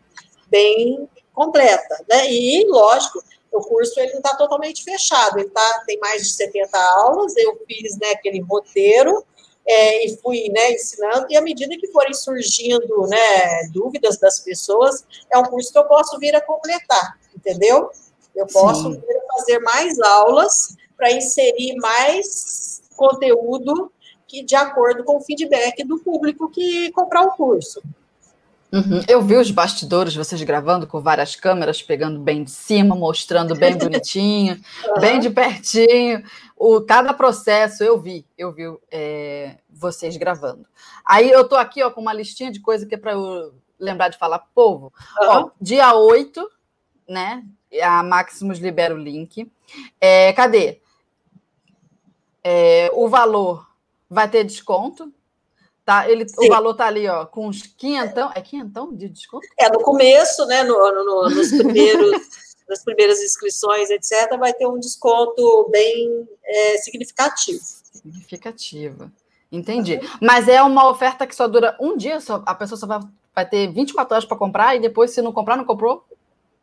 [0.45, 2.31] bem completa, né?
[2.31, 6.77] E, lógico, o curso ele não está totalmente fechado, ele tá, tem mais de 70
[6.77, 9.25] aulas, eu fiz né, aquele roteiro,
[9.67, 15.05] é, e fui né, ensinando, e à medida que forem surgindo né, dúvidas das pessoas,
[15.29, 17.91] é um curso que eu posso vir a completar, entendeu?
[18.33, 19.01] Eu posso
[19.35, 23.91] fazer mais aulas para inserir mais conteúdo
[24.27, 27.81] que de acordo com o feedback do público que comprar o curso.
[28.71, 29.01] Uhum.
[29.07, 33.75] Eu vi os bastidores, vocês gravando com várias câmeras, pegando bem de cima, mostrando bem
[33.77, 35.01] bonitinho, uhum.
[35.01, 36.21] bem de pertinho.
[36.57, 40.65] O, cada processo eu vi, eu vi é, vocês gravando.
[41.05, 44.09] Aí eu tô aqui ó, com uma listinha de coisa que é para eu lembrar
[44.09, 44.91] de falar, povo.
[45.21, 45.27] Uhum.
[45.27, 46.49] Ó, dia 8,
[47.07, 47.45] né?
[47.81, 49.51] A Maximus libera o link.
[50.01, 50.81] É, cadê?
[52.43, 53.67] É, o valor
[54.09, 55.13] vai ter desconto,
[55.87, 58.29] Tá, ele, o valor tá ali, ó, com uns quinhentão.
[58.35, 59.47] É quinhentão de desconto?
[59.57, 62.27] É, no começo, né, no, no, nos primeiros,
[62.67, 67.63] nas primeiras inscrições, etc., vai ter um desconto bem é, significativo.
[67.91, 69.11] Significativo.
[69.51, 69.99] Entendi.
[70.21, 72.99] Mas é uma oferta que só dura um dia, só, a pessoa só vai,
[73.33, 76.05] vai ter 24 horas para comprar e depois, se não comprar, não comprou?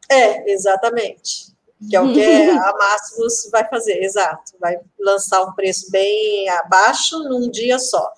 [0.08, 1.54] É, exatamente.
[1.88, 4.52] Que é o que a Máximos vai fazer, exato.
[4.60, 8.12] Vai lançar um preço bem abaixo num dia só.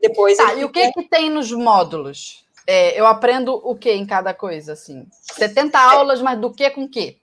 [0.00, 0.36] Depois.
[0.36, 2.44] Tá, e o que, que tem nos módulos?
[2.66, 5.06] É, eu aprendo o que em cada coisa, assim?
[5.10, 7.18] 70 aulas, mas do que com que?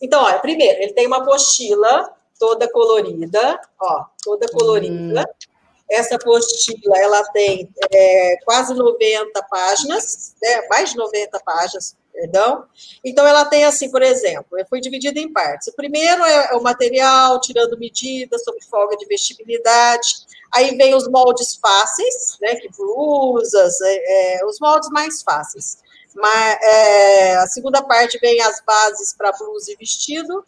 [0.00, 5.22] Então, olha, primeiro, ele tem uma apostila toda colorida, ó, toda colorida.
[5.22, 5.46] Hum.
[5.88, 12.64] Essa apostila, ela tem é, quase 90 páginas, né, mais de 90 páginas, perdão.
[13.04, 15.68] Então, ela tem assim, por exemplo, foi dividida em partes.
[15.68, 20.26] O primeiro é, o material, tirando medidas sobre folga de vestibilidade.
[20.52, 25.78] Aí vem os moldes fáceis, né, que blusas, é, é, os moldes mais fáceis.
[26.16, 30.44] Mas, é, a segunda parte vem as bases para blusa e vestido,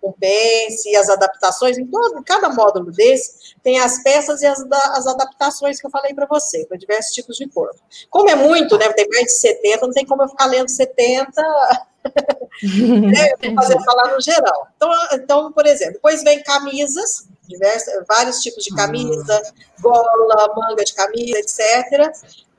[0.00, 4.60] com pence e as adaptações, em todo, cada módulo desse tem as peças e as,
[4.60, 7.80] as adaptações que eu falei para você, para diversos tipos de corpo.
[8.10, 11.30] Como é muito, né, tem mais de 70, não tem como eu ficar lendo 70,
[12.62, 14.68] né, fazer falar no geral.
[14.76, 19.42] Então, então, por exemplo, depois vem camisas, diversas, vários tipos de camisa,
[19.80, 22.12] gola, manga de camisa, etc.,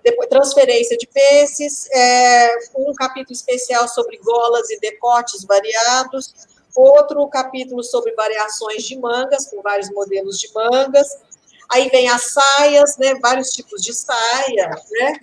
[0.06, 6.32] depois transferência de peces, é, um capítulo especial sobre golas e decotes variados,
[6.76, 11.08] outro capítulo sobre variações de mangas, com vários modelos de mangas.
[11.72, 13.16] Aí vem as saias, né?
[13.16, 15.20] Vários tipos de saia, né?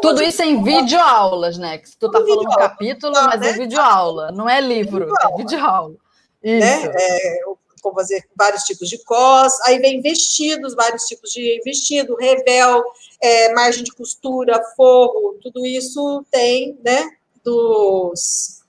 [0.00, 1.78] Tudo isso em videoaulas, né?
[1.78, 3.50] Que tu tá falando um capítulo, mas é né?
[3.50, 5.94] é videoaula, não é livro, é videoaula.
[6.42, 6.86] É Isso.
[6.88, 6.94] Né?
[6.98, 7.40] É,
[7.82, 12.82] como fazer vários tipos de cos, aí vem vestidos, vários tipos de vestido, revel,
[13.20, 17.10] é, margem de costura, forro, tudo isso tem, né,
[17.44, 18.62] dos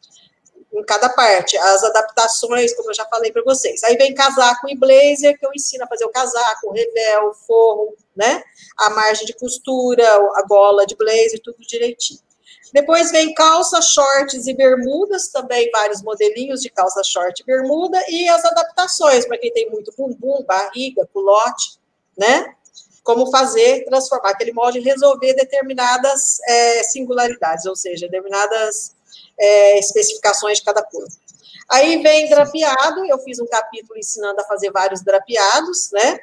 [0.73, 3.83] em cada parte, as adaptações, como eu já falei para vocês.
[3.83, 7.33] Aí vem casaco e blazer, que eu ensino a fazer o casaco, o revel, o
[7.35, 8.43] forro, né?
[8.79, 12.19] A margem de costura, a gola de blazer, tudo direitinho.
[12.73, 18.27] Depois vem calça, shorts e bermudas, também vários modelinhos de calça, short e bermuda, e
[18.27, 21.77] as adaptações, para quem tem muito bumbum, barriga, culote,
[22.17, 22.55] né?
[23.03, 28.95] Como fazer, transformar aquele molde e resolver determinadas é, singularidades, ou seja, determinadas
[29.39, 31.13] é, especificações de cada corpo.
[31.69, 36.19] Aí vem drapeado, eu fiz um capítulo ensinando a fazer vários drapeados, né?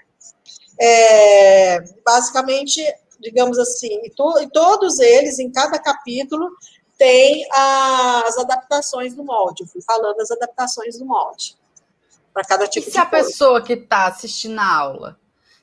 [0.81, 2.83] É, basicamente,
[3.21, 6.51] digamos assim, e, to, e, todos eles, em cada capítulo,
[6.99, 9.63] tem as adaptações do molde.
[9.63, 11.57] Eu fui falando das adaptações do molde.
[12.33, 15.19] Para cada tipo e de se a pessoa que está assistindo a aula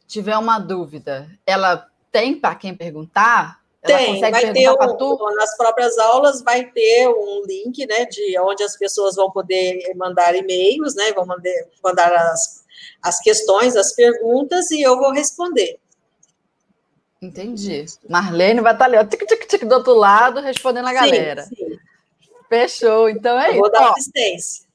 [0.07, 3.59] tiver uma dúvida, ela tem para quem perguntar?
[3.83, 8.75] Tem, vai ter um, nas próprias aulas vai ter um link, né, de onde as
[8.75, 11.51] pessoas vão poder mandar e-mails, né, vão mandar,
[11.81, 12.65] mandar as,
[13.01, 15.79] as questões, as perguntas e eu vou responder.
[17.21, 17.85] Entendi.
[18.09, 21.43] Marlene vai estar ali, ó, tic, tic, tic, do outro lado, respondendo a galera.
[21.43, 21.79] Sim, sim.
[22.47, 23.59] Fechou, então é eu isso.
[23.59, 24.67] Vou dar assistência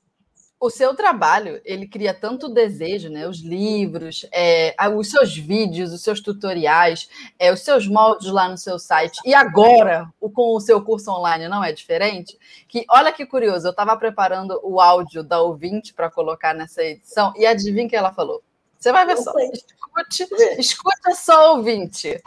[0.63, 3.27] o seu trabalho ele cria tanto desejo, né?
[3.27, 8.57] Os livros, é, os seus vídeos, os seus tutoriais, é, os seus moldes lá no
[8.57, 12.39] seu site e agora o, com o seu curso online não é diferente.
[12.69, 17.35] Que olha que curioso, eu estava preparando o áudio da ouvinte para colocar nessa edição
[17.37, 18.41] e adivinha o que ela falou?
[18.83, 19.33] Você vai ver só.
[19.39, 20.29] Escute,
[20.59, 22.21] escute só ouvinte.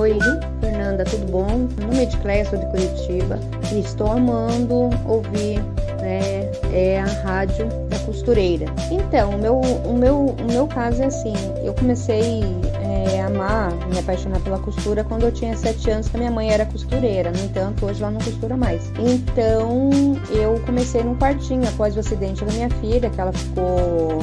[0.00, 0.18] Oi,
[0.58, 1.68] Fernanda, tudo bom?
[1.76, 3.38] Meu nome é Edcléia, sou de Curitiba
[3.70, 5.60] e estou amando ouvir
[6.00, 8.64] né, é a rádio da costureira.
[8.90, 12.40] Então, o meu, o meu, o meu caso é assim, eu comecei
[12.82, 16.30] é, a amar, me apaixonar pela costura quando eu tinha sete anos, que a minha
[16.30, 18.90] mãe era costureira, no entanto, hoje ela não costura mais.
[18.98, 19.90] Então,
[20.30, 24.20] eu comecei num quartinho após o acidente da minha filha, que ela ficou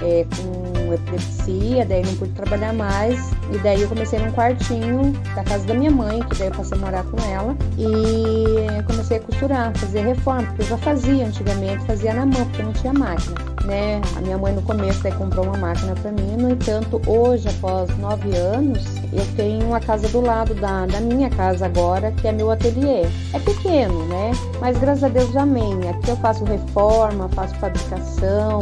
[0.00, 3.30] é, com epilepsia, daí não pude trabalhar mais.
[3.52, 6.76] E daí eu comecei num quartinho da casa da minha mãe, que daí eu passei
[6.76, 7.56] a morar com ela.
[7.76, 12.62] E comecei a costurar, fazer reforma, porque eu já fazia antigamente, fazia na mão, porque
[12.62, 13.36] não tinha máquina.
[13.64, 14.00] Né?
[14.16, 17.96] A minha mãe no começo daí comprou uma máquina para mim, no entanto, hoje, após
[17.98, 22.32] nove anos, eu tenho uma casa do lado da, da minha casa agora, que é
[22.32, 23.02] meu ateliê.
[23.32, 24.32] É pequeno, né?
[24.60, 25.88] Mas graças a Deus amém.
[25.88, 28.60] Aqui eu faço reforma, faço fabricação,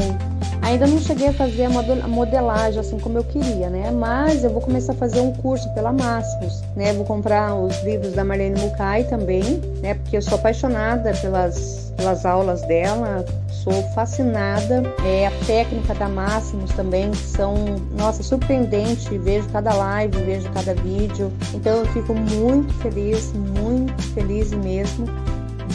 [0.63, 3.91] Ainda não cheguei a fazer a modelagem assim como eu queria, né?
[3.91, 6.93] Mas eu vou começar a fazer um curso pela Máximos, né?
[6.93, 9.45] Vou comprar os livros da Marlene Mukai também,
[9.81, 9.95] né?
[9.95, 14.83] Porque eu sou apaixonada pelas, pelas aulas dela, sou fascinada.
[15.05, 17.55] É, a técnica da Máximos também são,
[17.97, 19.17] nossa, surpreendente.
[19.19, 21.33] Vejo cada live, vejo cada vídeo.
[21.55, 25.07] Então eu fico muito feliz, muito feliz mesmo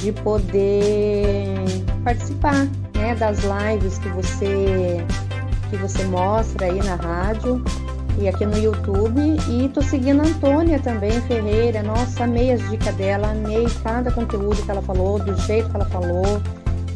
[0.01, 1.63] de poder
[2.03, 2.67] participar
[3.01, 5.03] né, das lives que você
[5.69, 7.63] que você mostra aí na rádio
[8.19, 9.19] e aqui no YouTube.
[9.49, 11.81] E tô seguindo a Antônia também, Ferreira.
[11.81, 15.85] Nossa, amei as dicas dela, amei cada conteúdo que ela falou, do jeito que ela
[15.85, 16.41] falou.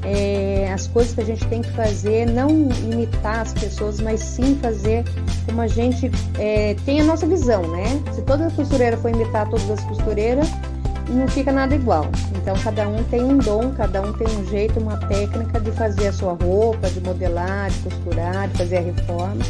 [0.04, 4.60] É, as coisas que a gente tem que fazer, não imitar as pessoas, mas sim
[4.62, 5.04] fazer
[5.48, 8.00] como a gente é, tem a nossa visão, né?
[8.14, 10.48] Se toda costureira for imitar todas as costureiras,
[11.10, 12.06] não fica nada igual.
[12.46, 16.10] Então cada um tem um dom, cada um tem um jeito, uma técnica de fazer
[16.10, 19.44] a sua roupa, de modelar, de costurar, de fazer a reforma.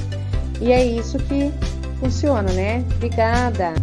[0.62, 1.52] E é isso que
[2.00, 2.86] funciona, né?
[2.96, 3.74] Obrigada.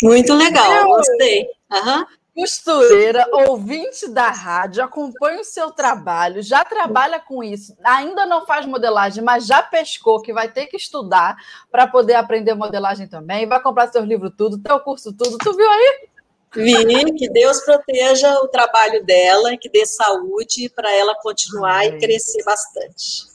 [0.00, 1.48] Muito legal, gostei.
[1.72, 2.17] Uhum.
[2.38, 8.64] Costureira, ouvinte da rádio, acompanha o seu trabalho, já trabalha com isso, ainda não faz
[8.64, 11.36] modelagem, mas já pescou que vai ter que estudar
[11.68, 15.68] para poder aprender modelagem também, vai comprar seus livros tudo, teu curso tudo, tu viu
[15.68, 16.08] aí?
[16.54, 22.44] Vi, que Deus proteja o trabalho dela, que dê saúde para ela continuar e crescer
[22.44, 23.26] bastante.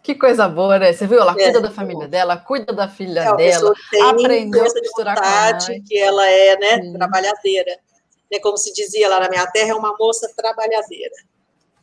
[0.00, 0.92] Que coisa boa, né?
[0.92, 1.20] Você viu?
[1.20, 3.74] Ela é, cuida da família dela, cuida da filha é, dela,
[4.08, 5.82] aprendeu a costurar vontade, com a mãe.
[5.82, 6.92] que ela é, né, Sim.
[6.92, 7.87] trabalhadeira.
[8.30, 11.14] Né, como se dizia lá na minha terra, é uma moça trabalhadeira.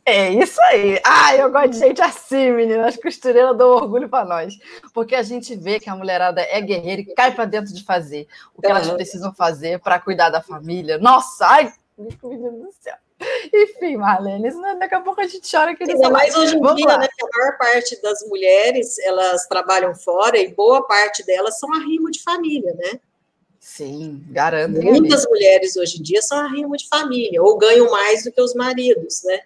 [0.08, 1.00] É isso aí.
[1.04, 2.86] Ah, eu gosto de gente assim, menina.
[2.86, 4.54] As costureiras dão orgulho para nós.
[4.94, 8.28] Porque a gente vê que a mulherada é guerreira e cai para dentro de fazer
[8.54, 10.96] o que elas precisam fazer para cuidar da família.
[10.98, 12.94] Nossa, ai, Deus do céu.
[13.52, 16.76] Enfim, Marlene, isso, daqui a pouco a gente chora que Ainda mais hoje em Vamos
[16.76, 16.98] dia, lá.
[16.98, 17.08] né?
[17.08, 22.10] Que a maior parte das mulheres elas trabalham fora e boa parte delas são arrimo
[22.10, 23.00] de família, né?
[23.66, 24.80] Sim, garanto.
[24.80, 28.54] Muitas mulheres hoje em dia são arrimo de família, ou ganham mais do que os
[28.54, 29.40] maridos, né?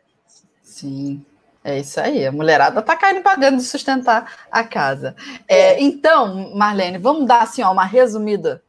[0.63, 1.25] Sim.
[1.65, 5.17] É isso aí, a mulherada tá caindo pagando de sustentar a casa.
[5.49, 5.83] É, é.
[5.83, 8.63] Então, Marlene, vamos dar assim, ó, uma resumida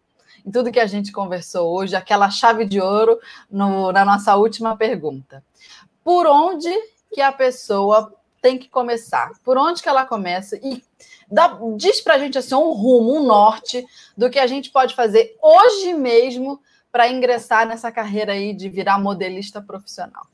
[0.45, 4.77] em tudo que a gente conversou hoje, aquela chave de ouro no, na nossa última
[4.77, 5.43] pergunta.
[6.01, 6.71] Por onde
[7.13, 8.11] que a pessoa
[8.41, 9.31] tem que começar?
[9.43, 10.57] Por onde que ela começa?
[10.57, 10.83] E
[11.29, 13.85] dá, diz para a gente assim, um rumo, um norte
[14.17, 16.59] do que a gente pode fazer hoje mesmo
[16.91, 20.25] para ingressar nessa carreira aí de virar modelista profissional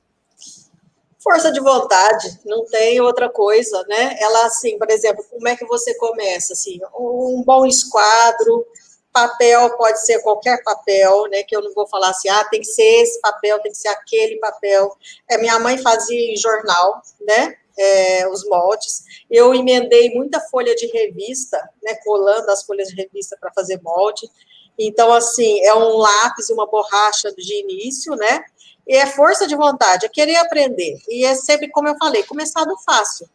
[1.28, 4.16] força de vontade, não tem outra coisa, né?
[4.18, 6.54] Ela, assim, por exemplo, como é que você começa?
[6.54, 8.66] Assim, um bom esquadro,
[9.12, 11.44] papel pode ser qualquer papel, né?
[11.44, 13.90] Que eu não vou falar assim, ah, tem que ser esse papel, tem que ser
[13.90, 14.96] aquele papel.
[15.30, 17.58] É, minha mãe fazia em jornal, né?
[17.78, 19.04] É, os moldes.
[19.30, 21.96] Eu emendei muita folha de revista, né?
[22.04, 24.30] Colando as folhas de revista para fazer molde.
[24.78, 28.44] Então, assim, é um lápis, uma borracha de início, né?
[28.88, 30.98] E é força de vontade, é querer aprender.
[31.10, 33.28] E é sempre, como eu falei, começar do fácil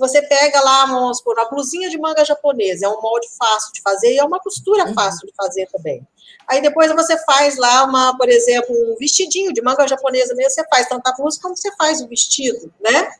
[0.00, 3.82] você pega lá, vamos supor, uma blusinha de manga japonesa, é um molde fácil de
[3.82, 4.94] fazer e é uma costura uhum.
[4.94, 6.04] fácil de fazer também.
[6.48, 10.66] Aí depois você faz lá uma, por exemplo, um vestidinho de manga japonesa mesmo, você
[10.68, 13.12] faz tanto a blusa como você faz o vestido, né?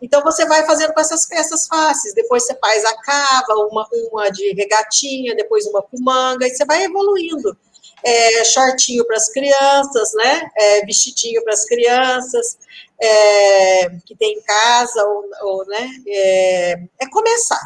[0.00, 4.30] Então você vai fazendo com essas peças fáceis, depois você faz a cava, uma, uma
[4.30, 7.56] de regatinha, depois uma com manga, e você vai evoluindo.
[8.04, 10.48] É, shortinho para as crianças, né?
[10.56, 12.56] É, vestidinho para as crianças,
[13.00, 17.60] é, que tem em casa, ou, ou né, é, é, começar.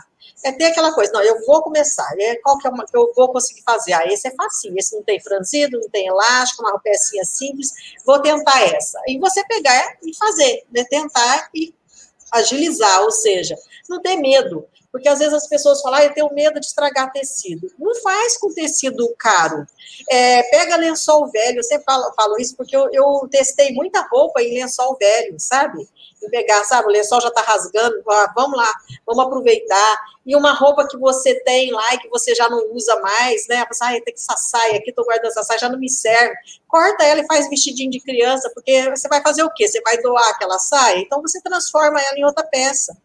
[0.45, 3.13] É ter aquela coisa, não, eu vou começar, é, qual que é uma que eu
[3.15, 3.93] vou conseguir fazer?
[3.93, 7.71] Ah, esse é facinho, esse não tem franzido, não tem elástico, uma pecinha simples,
[8.05, 9.01] vou tentar essa.
[9.07, 11.73] E você pegar e fazer, né, tentar e
[12.33, 13.55] agilizar, ou seja,
[13.89, 17.11] não ter medo, porque às vezes as pessoas falam, ah, eu tenho medo de estragar
[17.11, 17.73] tecido.
[17.79, 19.67] Não faz com tecido caro.
[20.09, 24.43] É, pega lençol velho, eu sempre falo, falo isso porque eu, eu, testei muita roupa
[24.43, 25.89] em lençol velho, sabe?
[26.31, 28.73] Pegar, sabe, o lençol já tá rasgando, ah, vamos lá,
[29.07, 30.01] vamos aproveitar.
[30.25, 33.65] E uma roupa que você tem lá e que você já não usa mais, né?
[33.71, 36.35] Você, ah, tem que essa saia aqui, tô guardando essa saia, já não me serve.
[36.69, 39.67] Corta ela e faz vestidinho de criança, porque você vai fazer o quê?
[39.67, 40.99] Você vai doar aquela saia?
[40.99, 42.97] Então você transforma ela em outra peça.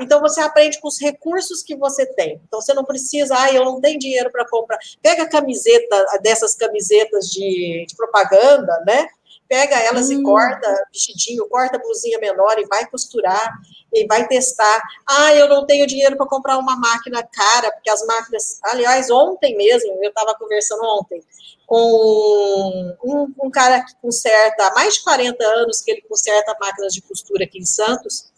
[0.00, 2.40] Então você aprende com os recursos que você tem.
[2.46, 4.78] Então você não precisa, ah, eu não tenho dinheiro para comprar.
[5.00, 9.08] Pega a camiseta dessas camisetas de, de propaganda, né?
[9.48, 10.20] Pega elas hum.
[10.20, 13.52] e corta vestidinho, corta blusinha menor e vai costurar
[13.92, 14.82] e vai testar.
[15.08, 18.58] Ah, eu não tenho dinheiro para comprar uma máquina cara, porque as máquinas.
[18.64, 21.22] Aliás, ontem mesmo, eu estava conversando ontem
[21.66, 26.94] com um, um, cara que conserta há mais de 40 anos que ele conserta máquinas
[26.94, 28.30] de costura aqui em Santos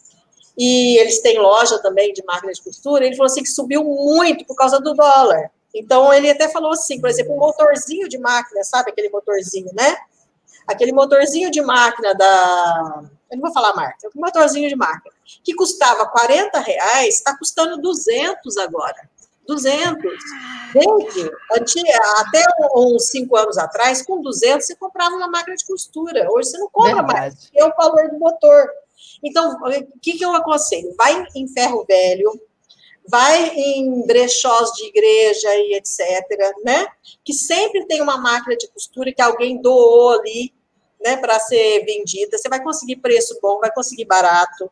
[0.57, 4.45] e eles têm loja também de máquina de costura, ele falou assim que subiu muito
[4.45, 5.53] por causa do dólar.
[5.73, 9.97] Então, ele até falou assim, por exemplo, um motorzinho de máquina, sabe aquele motorzinho, né?
[10.69, 13.03] Aquele motorzinho de máquina da...
[13.31, 15.15] Eu não vou falar marca, um motorzinho de máquina,
[15.45, 19.09] que custava 40 reais, está custando 200 agora.
[19.49, 20.03] 200.
[20.75, 21.33] Gente,
[22.17, 22.45] até
[22.77, 26.29] uns 5 anos atrás, com 200 você comprava uma máquina de costura.
[26.31, 27.13] Hoje você não compra Verdade.
[27.13, 28.69] mais, é o valor do motor.
[29.25, 30.95] Então, o que, que eu aconselho?
[30.97, 32.39] Vai em ferro velho,
[33.07, 35.99] vai em brechós de igreja e etc.,
[36.63, 36.87] né?
[37.25, 40.53] Que sempre tem uma máquina de costura que alguém doou ali,
[41.01, 42.37] né, para ser vendida.
[42.37, 44.71] Você vai conseguir preço bom, vai conseguir barato.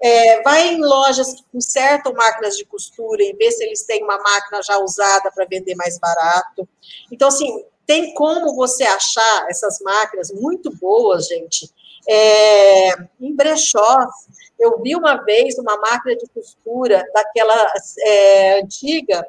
[0.00, 4.18] É, vai em lojas que consertam máquinas de costura e vê se eles têm uma
[4.18, 6.68] máquina já usada para vender mais barato.
[7.10, 11.68] Então, assim, tem como você achar essas máquinas muito boas, gente,
[12.10, 14.08] É, em brechós,
[14.58, 17.70] eu vi uma vez uma máquina de costura daquela
[18.00, 19.26] é, antiga,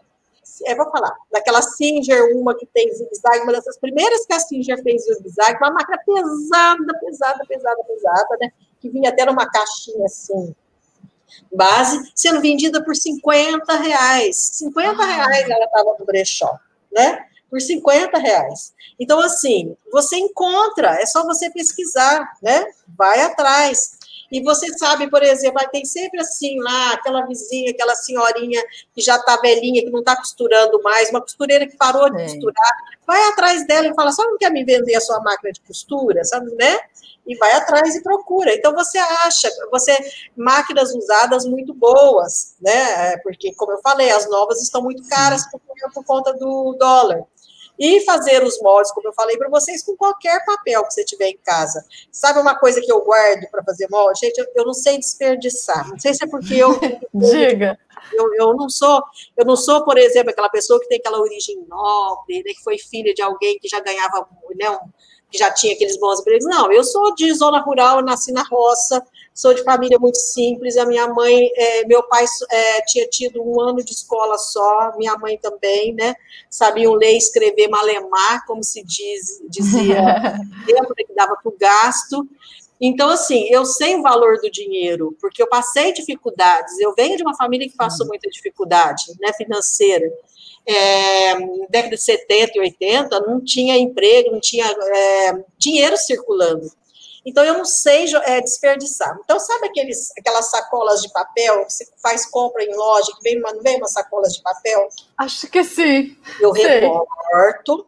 [0.65, 4.81] é, vou falar, daquela Singer, uma que tem zigue-zague, uma dessas primeiras que a Singer
[4.83, 8.51] fez zigue-zague, uma máquina pesada, pesada, pesada, pesada, né?
[8.79, 10.55] Que vinha até numa caixinha assim,
[11.51, 14.35] base, sendo vendida por 50 reais.
[14.53, 15.05] 50 ah.
[15.05, 16.59] reais ela estava no brechó,
[16.91, 17.25] né?
[17.49, 18.73] Por 50 reais.
[18.99, 22.65] Então, assim, você encontra, é só você pesquisar, né?
[22.97, 23.97] Vai atrás.
[24.31, 28.61] E você sabe, por exemplo, tem sempre assim lá, aquela vizinha, aquela senhorinha
[28.93, 32.25] que já está velhinha, que não está costurando mais, uma costureira que parou de é.
[32.25, 32.71] costurar,
[33.07, 36.23] vai atrás dela e fala, só não quer me vender a sua máquina de costura,
[36.23, 36.79] sabe, né?
[37.25, 38.53] E vai atrás e procura.
[38.53, 39.97] Então você acha, você
[40.35, 43.13] máquinas usadas muito boas, né?
[43.13, 45.59] É, porque, como eu falei, as novas estão muito caras por,
[45.93, 47.25] por conta do dólar
[47.79, 51.29] e fazer os moldes, como eu falei para vocês, com qualquer papel que você tiver
[51.29, 51.83] em casa.
[52.11, 54.19] Sabe uma coisa que eu guardo para fazer molde?
[54.19, 55.87] Gente, eu, eu, não sei desperdiçar.
[55.87, 56.77] Não sei se é porque eu.
[57.13, 57.79] Diga.
[58.11, 59.01] Eu, eu não sou,
[59.37, 62.77] eu não sou, por exemplo, aquela pessoa que tem aquela origem nobre, né, que foi
[62.77, 64.79] filha de alguém que já ganhava, né, um,
[65.29, 66.45] que já tinha aqueles bons empregos.
[66.45, 69.05] Não, eu sou de zona rural, nasci na roça,
[69.39, 70.75] sou de família muito simples.
[70.75, 75.17] A minha mãe, é, meu pai é, tinha tido um ano de escola só, minha
[75.17, 76.13] mãe também, né?
[76.49, 80.03] Sabiam ler escrever malemar, como se diz, dizia,
[80.67, 82.27] tempo que dava para o gasto.
[82.81, 86.77] Então, assim, eu sei o valor do dinheiro, porque eu passei dificuldades.
[86.77, 90.11] Eu venho de uma família que passou muita dificuldade né, financeira.
[90.67, 91.35] É,
[91.69, 96.69] década de 70 e 80, não tinha emprego, não tinha é, dinheiro circulando.
[97.29, 99.15] Então, eu não sei é, desperdiçar.
[99.23, 103.39] Então, sabe aqueles, aquelas sacolas de papel que você faz compra em loja, que vem,
[103.39, 104.89] não vem umas sacolas de papel?
[105.15, 106.17] Acho que sim.
[106.39, 107.85] Eu recorto,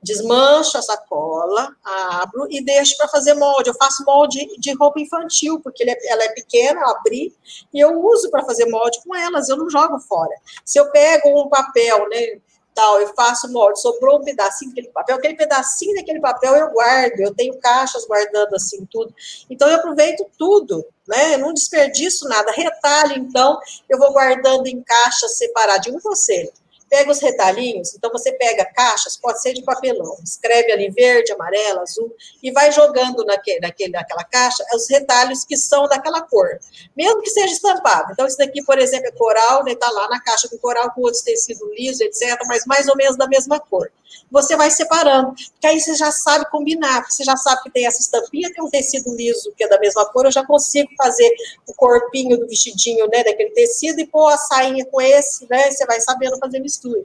[0.00, 3.70] desmancho a sacola, abro e deixo para fazer molde.
[3.70, 7.34] Eu faço molde de roupa infantil, porque é, ela é pequena, eu abri,
[7.74, 10.34] e eu uso para fazer molde com elas, eu não jogo fora.
[10.64, 12.40] Se eu pego um papel, né,
[12.76, 17.20] tal, eu faço molde, sobrou um pedacinho daquele papel, aquele pedacinho daquele papel eu guardo,
[17.20, 19.12] eu tenho caixas guardando assim tudo.
[19.48, 21.34] Então eu aproveito tudo, né?
[21.34, 22.52] Eu não desperdiço nada.
[22.52, 23.58] Retalho, então,
[23.88, 26.00] eu vou guardando em caixas separadinho.
[26.00, 26.52] Conselho
[26.88, 31.80] pega os retalhinhos, então você pega caixas, pode ser de papelão, escreve ali verde, amarelo,
[31.80, 36.58] azul, e vai jogando naquele, naquele, naquela caixa os retalhos que são daquela cor,
[36.96, 38.12] mesmo que seja estampado.
[38.12, 41.02] Então, esse daqui, por exemplo, é coral, né, tá lá na caixa com coral, com
[41.02, 43.90] outros tecidos liso, etc., mas mais ou menos da mesma cor.
[44.30, 48.00] Você vai separando, porque aí você já sabe combinar, você já sabe que tem essa
[48.00, 51.30] estampinha, tem um tecido liso que é da mesma cor, eu já consigo fazer
[51.66, 55.84] o corpinho do vestidinho, né, daquele tecido e pôr a sainha com esse, né, você
[55.86, 57.04] vai sabendo fazer mistura mistura.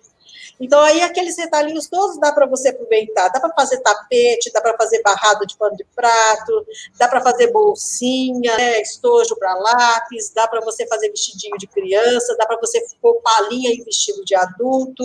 [0.60, 3.30] Então, aí, aqueles retalhinhos todos dá para você aproveitar.
[3.30, 6.66] Dá para fazer tapete, dá para fazer barrado de pano de prato,
[6.98, 12.36] dá para fazer bolsinha, né, estojo para lápis, dá para você fazer vestidinho de criança,
[12.38, 15.04] dá para você pôr palhinha em vestido de adulto,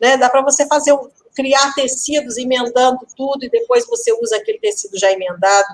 [0.00, 0.96] né, dá para você fazer
[1.34, 5.66] criar tecidos emendando tudo e depois você usa aquele tecido já emendado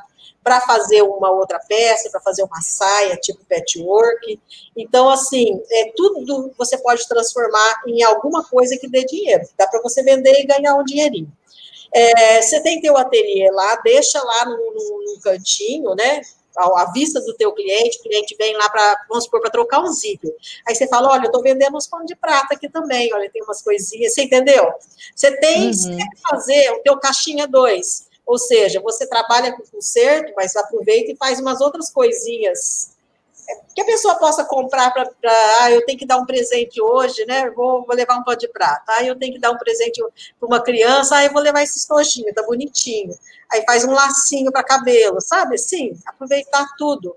[0.43, 4.41] para fazer uma outra peça, para fazer uma saia, tipo patchwork.
[4.77, 9.47] Então, assim, é, tudo você pode transformar em alguma coisa que dê dinheiro.
[9.57, 11.31] Dá para você vender e ganhar um dinheirinho.
[11.93, 16.23] É, você tem teu ateliê lá, deixa lá no, cantinho, né?
[16.57, 19.93] à vista do teu cliente, o cliente vem lá para, vamos supor, para trocar um
[19.93, 20.35] zíper.
[20.67, 23.43] Aí você fala, olha, eu estou vendendo uns pano de prata aqui também, olha, tem
[23.43, 24.71] umas coisinhas, você entendeu?
[25.15, 25.97] Você tem uhum.
[25.97, 28.10] que fazer o teu caixinha 2.
[28.27, 32.95] Ou seja, você trabalha com conserto, mas aproveita e faz umas outras coisinhas
[33.75, 35.11] que a pessoa possa comprar para.
[35.61, 37.51] Ah, eu tenho que dar um presente hoje, né?
[37.51, 38.85] Vou, vou levar um pão de prata.
[38.89, 40.03] Ah, eu tenho que dar um presente
[40.39, 41.17] para uma criança.
[41.17, 43.17] Ah, eu vou levar esse estojinho, tá bonitinho.
[43.51, 45.59] Aí faz um lacinho para cabelo, sabe?
[45.59, 47.17] Sim, aproveitar tudo.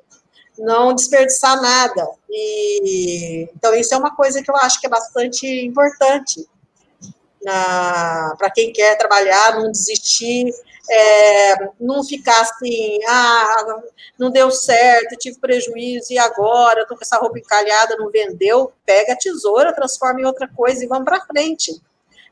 [0.57, 2.09] Não desperdiçar nada.
[2.29, 6.47] E, então, isso é uma coisa que eu acho que é bastante importante
[7.43, 10.53] para quem quer trabalhar, não desistir
[10.89, 13.81] é, não ficar assim, ah,
[14.17, 16.81] não deu certo, tive prejuízo, e agora?
[16.81, 18.73] Estou com essa roupa encalhada, não vendeu.
[18.85, 21.81] Pega a tesoura, transforma em outra coisa e vamos para frente.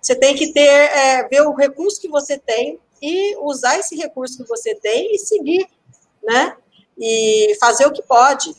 [0.01, 4.37] Você tem que ter, é, ver o recurso que você tem e usar esse recurso
[4.37, 5.67] que você tem e seguir,
[6.23, 6.55] né?
[6.97, 8.55] E fazer o que pode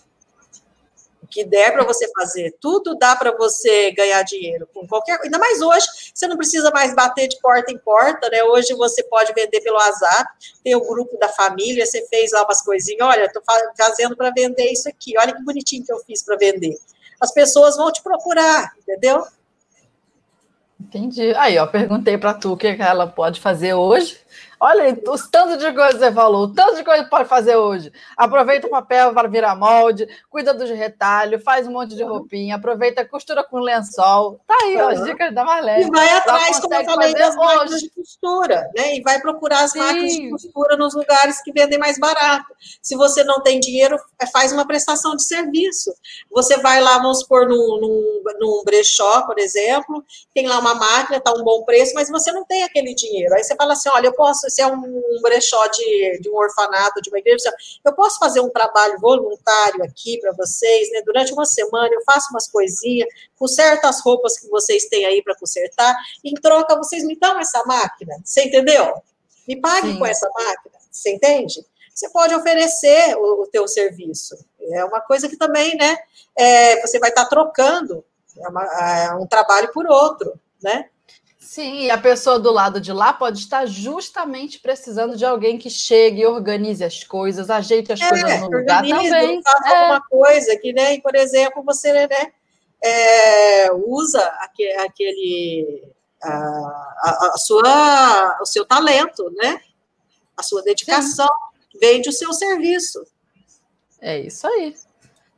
[1.33, 5.19] que der para você fazer, tudo dá para você ganhar dinheiro com qualquer.
[5.23, 8.43] Ainda mais hoje, você não precisa mais bater de porta em porta, né?
[8.45, 10.31] Hoje você pode vender pelo WhatsApp,
[10.63, 13.43] tem o grupo da família, você fez lá umas coisinhas, olha, estou
[13.77, 16.77] fazendo para vender isso aqui, olha que bonitinho que eu fiz para vender.
[17.19, 19.25] As pessoas vão te procurar, entendeu?
[20.79, 21.33] Entendi.
[21.37, 24.19] Aí, ó, perguntei para tu o que ela pode fazer hoje.
[24.65, 27.57] Olha os tanto de coisa que você falou, o tanto de coisa que pode fazer
[27.57, 27.93] hoje.
[28.17, 33.05] Aproveita o papel para virar molde, cuida dos retalhos, faz um monte de roupinha, aproveita,
[33.05, 34.41] costura com lençol.
[34.47, 35.83] Tá aí, ó, as dicas da Marlene.
[35.83, 38.95] E vai atrás, como eu falei, das máquinas de costura, né?
[38.95, 39.81] E vai procurar as Sim.
[39.81, 42.47] máquinas de costura nos lugares que vendem mais barato.
[42.81, 45.93] Se você não tem dinheiro, é, faz uma prestação de serviço.
[46.31, 51.21] Você vai lá, vamos supor, num, num, num brechó, por exemplo, tem lá uma máquina,
[51.21, 53.35] tá um bom preço, mas você não tem aquele dinheiro.
[53.35, 56.37] Aí você fala assim: olha, eu posso, se é um, um brechó de, de um
[56.37, 57.53] orfanato, de uma igreja,
[57.85, 61.03] eu posso fazer um trabalho voluntário aqui para vocês, né?
[61.05, 65.37] Durante uma semana eu faço umas coisinhas, conserto as roupas que vocês têm aí para
[65.37, 68.95] consertar, em troca vocês me dão essa máquina, você entendeu?
[69.47, 69.99] Me pague Sim.
[69.99, 71.67] com essa máquina, você entende?
[71.95, 74.37] Você pode oferecer o, o teu serviço.
[74.61, 75.97] É uma coisa que também, né?
[76.39, 78.05] É, você vai estar tá trocando
[78.39, 80.89] é uma, é um trabalho por outro, né?
[81.43, 85.69] Sim, e a pessoa do lado de lá pode estar justamente precisando de alguém que
[85.69, 89.43] chegue, organize as coisas, ajeite as é, coisas no lugar também.
[89.43, 89.83] Faça é.
[89.83, 92.33] alguma coisa que, né, por exemplo, você né,
[92.81, 94.25] é, usa
[94.79, 95.83] aquele,
[96.23, 99.61] a, a, a, sua, o seu talento, né?
[100.37, 101.29] A sua dedicação,
[101.73, 101.79] Sim.
[101.81, 103.05] vende o seu serviço.
[104.01, 104.77] É isso aí.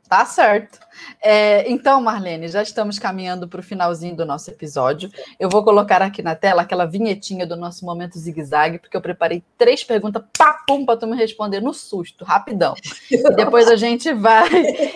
[0.07, 0.84] Tá certo.
[1.21, 5.09] É, então, Marlene, já estamos caminhando para o finalzinho do nosso episódio.
[5.39, 9.43] Eu vou colocar aqui na tela aquela vinhetinha do nosso momento zigue-zague, porque eu preparei
[9.57, 12.75] três perguntas, papum, para tu me responder no susto, rapidão.
[13.09, 14.47] E depois a gente vai,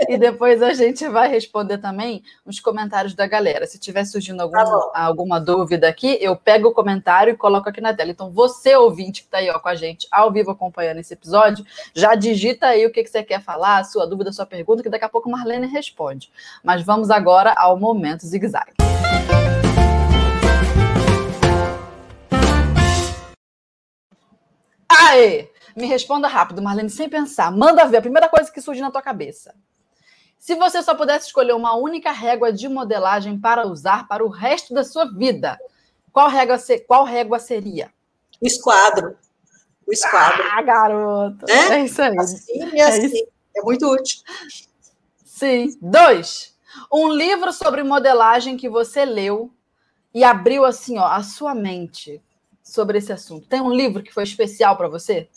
[0.07, 3.65] e depois a gente vai responder também os comentários da galera.
[3.65, 7.81] Se tiver surgindo algum, tá alguma dúvida aqui, eu pego o comentário e coloco aqui
[7.81, 8.11] na tela.
[8.11, 11.65] Então, você, ouvinte, que está aí ó, com a gente ao vivo acompanhando esse episódio,
[11.93, 14.83] já digita aí o que, que você quer falar, a sua dúvida, a sua pergunta,
[14.83, 15.88] que daqui a pouco Marlene responde.
[16.63, 18.73] Mas vamos agora ao momento zigue-zague.
[24.87, 25.49] Aê!
[25.75, 27.51] Me responda rápido, Marlene, sem pensar.
[27.51, 29.55] Manda ver a primeira coisa que surge na tua cabeça.
[30.37, 34.73] Se você só pudesse escolher uma única régua de modelagem para usar para o resto
[34.73, 35.59] da sua vida,
[36.11, 37.91] qual régua, qual régua seria?
[38.41, 39.17] O esquadro.
[39.85, 40.43] O esquadro.
[40.51, 41.45] Ah, garoto.
[41.49, 42.17] É, é isso aí.
[42.17, 43.17] Assim assim.
[43.17, 44.21] É, é muito útil.
[45.39, 45.77] Sim.
[45.81, 46.53] Dois.
[46.91, 49.49] Um livro sobre modelagem que você leu
[50.13, 52.21] e abriu assim, ó, a sua mente
[52.61, 53.47] sobre esse assunto.
[53.47, 55.29] Tem um livro que foi especial para você?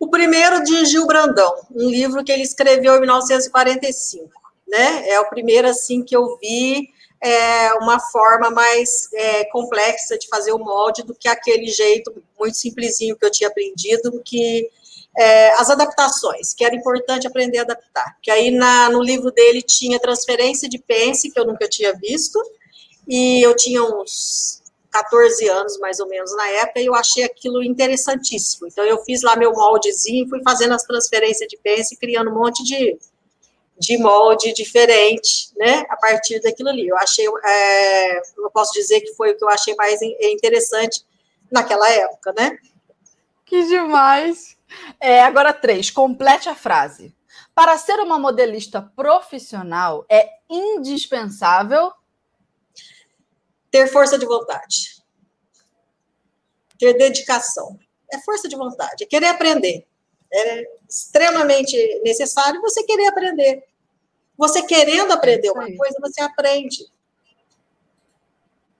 [0.00, 4.30] O primeiro de Gil Brandão, um livro que ele escreveu em 1945,
[4.66, 5.06] né?
[5.06, 6.88] É o primeiro assim que eu vi
[7.22, 12.56] é, uma forma mais é, complexa de fazer o molde do que aquele jeito muito
[12.56, 14.70] simplesinho que eu tinha aprendido, que
[15.16, 18.16] é, as adaptações, que era importante aprender a adaptar.
[18.22, 22.38] Que aí na, no livro dele tinha transferência de pence, que eu nunca tinha visto,
[23.06, 27.62] e eu tinha uns 14 anos, mais ou menos, na época, e eu achei aquilo
[27.62, 28.66] interessantíssimo.
[28.66, 32.62] Então, eu fiz lá meu moldezinho, fui fazendo as transferências de pence, criando um monte
[32.62, 32.98] de,
[33.78, 36.86] de molde diferente, né, a partir daquilo ali.
[36.86, 41.04] Eu achei, é, eu posso dizer que foi o que eu achei mais interessante
[41.50, 42.56] naquela época, né.
[43.46, 44.56] Que demais!
[45.00, 45.90] É, agora, três.
[45.90, 47.14] Complete a frase.
[47.54, 51.92] Para ser uma modelista profissional, é indispensável
[53.70, 55.02] ter força de vontade,
[56.78, 57.78] ter dedicação.
[58.12, 59.86] É força de vontade, é querer aprender.
[60.32, 63.64] É extremamente necessário você querer aprender.
[64.36, 66.86] Você querendo aprender uma coisa, você aprende.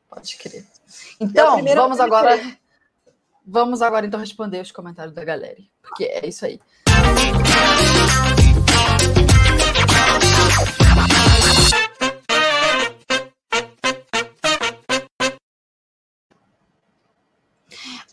[0.09, 0.67] Pode crer.
[1.21, 2.59] Então, então vamos agora.
[3.45, 5.61] Vamos agora então responder os comentários da galera,
[5.93, 6.59] porque é isso aí.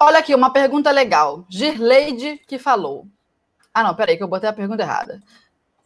[0.02, 1.46] Olha aqui, uma pergunta legal.
[1.50, 3.08] Girleide que falou.
[3.74, 5.22] Ah, não, peraí, que eu botei a pergunta errada.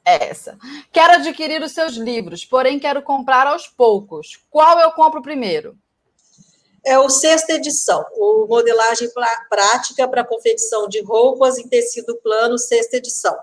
[0.06, 0.58] É essa.
[0.92, 4.44] Quero adquirir os seus livros, porém quero comprar aos poucos.
[4.50, 5.78] Qual eu compro primeiro?
[6.86, 9.10] É o sexta edição, o modelagem
[9.50, 13.36] prática para confecção de roupas em tecido plano, sexta edição.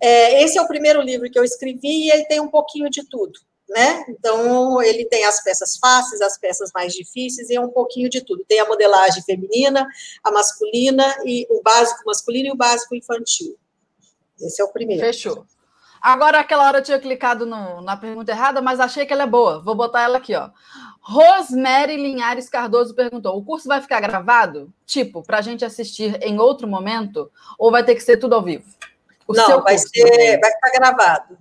[0.00, 3.02] É, esse é o primeiro livro que eu escrevi e ele tem um pouquinho de
[3.08, 4.04] tudo, né?
[4.08, 8.20] Então, ele tem as peças fáceis, as peças mais difíceis e é um pouquinho de
[8.20, 8.44] tudo.
[8.46, 9.86] Tem a modelagem feminina,
[10.22, 13.56] a masculina, e o básico masculino e o básico infantil.
[14.38, 15.02] Esse é o primeiro.
[15.02, 15.46] Fechou.
[16.00, 19.26] Agora, aquela hora eu tinha clicado no, na pergunta errada, mas achei que ela é
[19.26, 19.62] boa.
[19.62, 20.50] Vou botar ela aqui, ó.
[21.08, 24.72] Rosemary Linhares Cardoso perguntou: o curso vai ficar gravado?
[24.84, 27.30] Tipo, para a gente assistir em outro momento?
[27.56, 28.64] Ou vai ter que ser tudo ao vivo?
[29.24, 31.38] O Não, vai, ser, vai ficar gravado.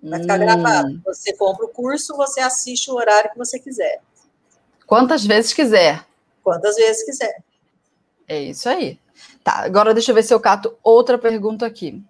[0.00, 0.38] Vai ficar hum.
[0.38, 1.02] gravado.
[1.04, 4.00] Você compra o curso, você assiste o horário que você quiser.
[4.86, 6.06] Quantas vezes quiser.
[6.44, 7.42] Quantas vezes quiser.
[8.28, 9.00] É isso aí.
[9.42, 12.00] Tá, agora deixa eu ver se eu cato outra pergunta aqui.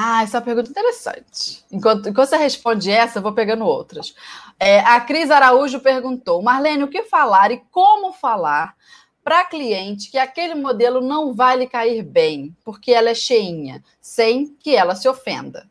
[0.00, 1.64] Ah, essa é uma pergunta interessante.
[1.72, 4.14] Enquanto, enquanto você responde essa, eu vou pegando outras.
[4.56, 8.76] É, a Cris Araújo perguntou: Marlene, o que falar e como falar
[9.24, 14.54] para cliente que aquele modelo não vai lhe cair bem, porque ela é cheinha, sem
[14.60, 15.68] que ela se ofenda?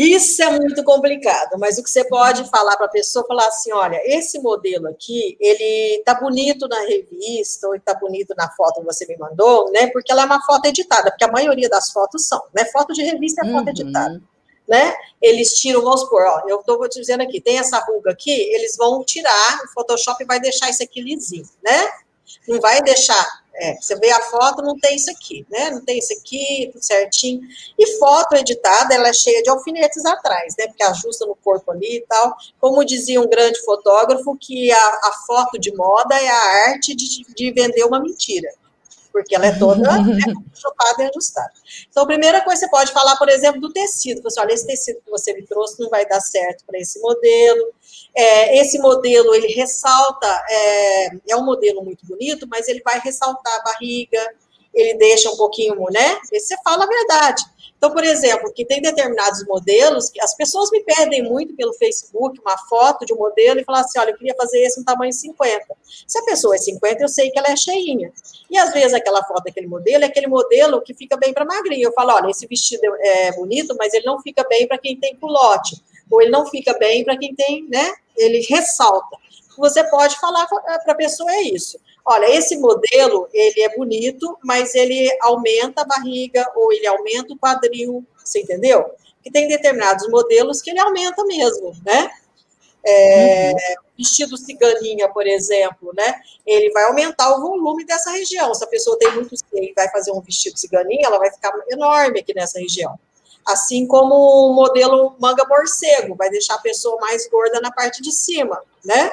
[0.00, 3.70] Isso é muito complicado, mas o que você pode falar para a pessoa, falar assim,
[3.70, 8.86] olha, esse modelo aqui, ele tá bonito na revista, ou está bonito na foto que
[8.86, 12.26] você me mandou, né, porque ela é uma foto editada, porque a maioria das fotos
[12.26, 13.68] são, né, foto de revista é foto uhum.
[13.68, 14.22] editada,
[14.66, 18.30] né, eles tiram, vamos supor, ó, eu estou te dizendo aqui, tem essa ruga aqui,
[18.30, 21.90] eles vão tirar, o Photoshop vai deixar isso aqui lisinho, né,
[22.48, 23.22] não vai deixar
[23.54, 25.70] é, você vê a foto, não tem isso aqui, né?
[25.70, 27.40] Não tem isso aqui, tudo certinho.
[27.78, 30.66] E foto editada, ela é cheia de alfinetes atrás, né?
[30.66, 32.34] Porque ajusta no corpo ali e tal.
[32.60, 37.24] Como dizia um grande fotógrafo, que a, a foto de moda é a arte de,
[37.34, 38.48] de vender uma mentira
[39.12, 40.18] porque ela é toda né,
[40.54, 41.52] chupada e ajustada.
[41.88, 44.22] Então, a primeira coisa, você pode falar, por exemplo, do tecido.
[44.22, 47.72] Você olha, esse tecido que você me trouxe não vai dar certo para esse modelo.
[48.14, 53.54] É, esse modelo, ele ressalta, é, é um modelo muito bonito, mas ele vai ressaltar
[53.60, 54.34] a barriga,
[54.74, 56.18] ele deixa um pouquinho, né?
[56.32, 57.42] Você fala a verdade.
[57.80, 62.38] Então, por exemplo, que tem determinados modelos que as pessoas me pedem muito pelo Facebook
[62.38, 65.10] uma foto de um modelo e falam assim: olha, eu queria fazer esse no tamanho
[65.10, 65.64] 50.
[66.06, 68.12] Se a pessoa é 50, eu sei que ela é cheinha.
[68.50, 71.88] E às vezes aquela foto daquele modelo é aquele modelo que fica bem para magrinho.
[71.88, 75.16] Eu falo: olha, esse vestido é bonito, mas ele não fica bem para quem tem
[75.16, 75.82] culote.
[76.10, 77.92] Ou ele não fica bem para quem tem, né?
[78.16, 79.16] Ele ressalta.
[79.56, 84.74] Você pode falar para a pessoa é isso olha, esse modelo, ele é bonito, mas
[84.74, 88.84] ele aumenta a barriga ou ele aumenta o quadril, você entendeu?
[89.22, 92.10] Que tem determinados modelos que ele aumenta mesmo, né?
[92.84, 93.52] É.
[93.96, 96.20] Vestido ciganinha, por exemplo, né?
[96.46, 98.54] Ele vai aumentar o volume dessa região.
[98.54, 101.52] Se a pessoa tem muito seio e vai fazer um vestido ciganinha, ela vai ficar
[101.68, 102.98] enorme aqui nessa região.
[103.52, 108.12] Assim como o modelo manga morcego, vai deixar a pessoa mais gorda na parte de
[108.12, 109.10] cima, né?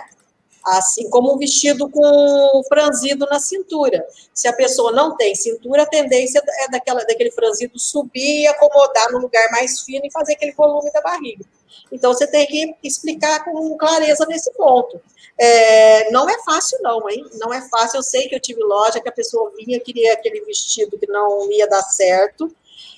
[0.67, 4.05] assim como um vestido com franzido na cintura.
[4.33, 9.11] Se a pessoa não tem cintura, a tendência é daquela, daquele franzido subir e acomodar
[9.11, 11.45] no lugar mais fino e fazer aquele volume da barriga.
[11.91, 14.99] Então, você tem que explicar com clareza nesse ponto.
[15.39, 17.25] É, não é fácil, não, hein?
[17.35, 17.99] Não é fácil.
[17.99, 21.49] Eu sei que eu tive loja que a pessoa vinha, queria aquele vestido que não
[21.51, 22.53] ia dar certo.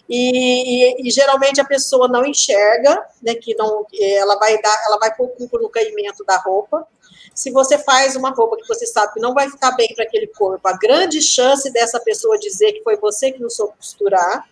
[0.09, 4.97] E, e, e, geralmente a pessoa não enxerga, né, que não, ela vai dar, ela
[4.97, 6.87] vai pôr culpa no caimento da roupa,
[7.35, 10.27] se você faz uma roupa que você sabe que não vai ficar bem para aquele
[10.27, 14.45] corpo, a grande chance dessa pessoa dizer que foi você que não soube costurar,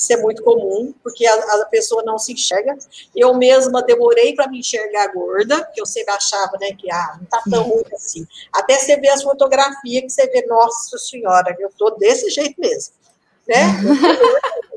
[0.00, 2.74] isso é muito comum, porque a, a pessoa não se enxerga.
[3.14, 7.26] Eu mesma demorei para me enxergar gorda, que eu sempre achava, né, que ah, não
[7.26, 8.26] tá tão ruim assim.
[8.50, 12.94] Até você ver as fotografias que você vê, nossa senhora, eu tô desse jeito mesmo,
[13.46, 13.64] né?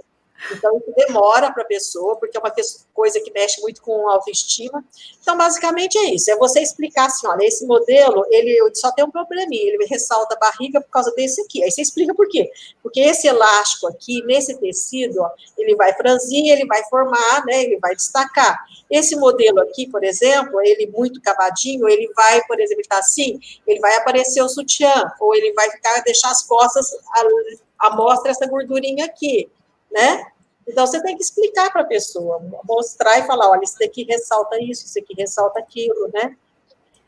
[0.52, 2.54] Então, isso demora para a pessoa, porque é uma
[2.94, 4.84] coisa que mexe muito com autoestima.
[5.22, 9.12] Então, basicamente é isso: é você explicar assim: olha, esse modelo, ele só tem um
[9.12, 11.64] probleminha, ele ressalta a barriga por causa desse aqui.
[11.64, 12.52] Aí você explica por quê?
[12.82, 17.78] Porque esse elástico aqui, nesse tecido, ó, ele vai franzir, ele vai formar, né, ele
[17.80, 18.58] vai destacar.
[18.90, 23.40] Esse modelo aqui, por exemplo, ele muito cavadinho, ele vai, por exemplo, ele tá assim,
[23.66, 28.32] ele vai aparecer o sutiã, ou ele vai ficar, deixar as costas, a, a mostra
[28.32, 29.50] essa gordurinha aqui,
[29.92, 30.26] né?
[30.68, 34.58] Então, você tem que explicar para a pessoa, mostrar e falar, olha, isso daqui ressalta
[34.62, 36.36] isso, isso aqui ressalta aquilo, né?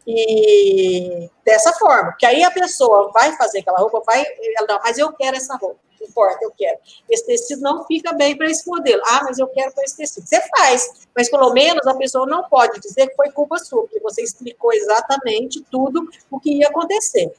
[0.08, 4.24] E dessa forma, que aí a pessoa vai fazer aquela roupa, vai,
[4.56, 6.78] ela, não, mas eu quero essa roupa, não importa, eu quero.
[7.10, 9.02] Esse tecido não fica bem para esse modelo.
[9.06, 10.28] Ah, mas eu quero para esse tecido.
[10.28, 14.00] Você faz, mas pelo menos a pessoa não pode dizer que foi culpa sua, porque
[14.00, 17.34] você explicou exatamente tudo o que ia acontecer.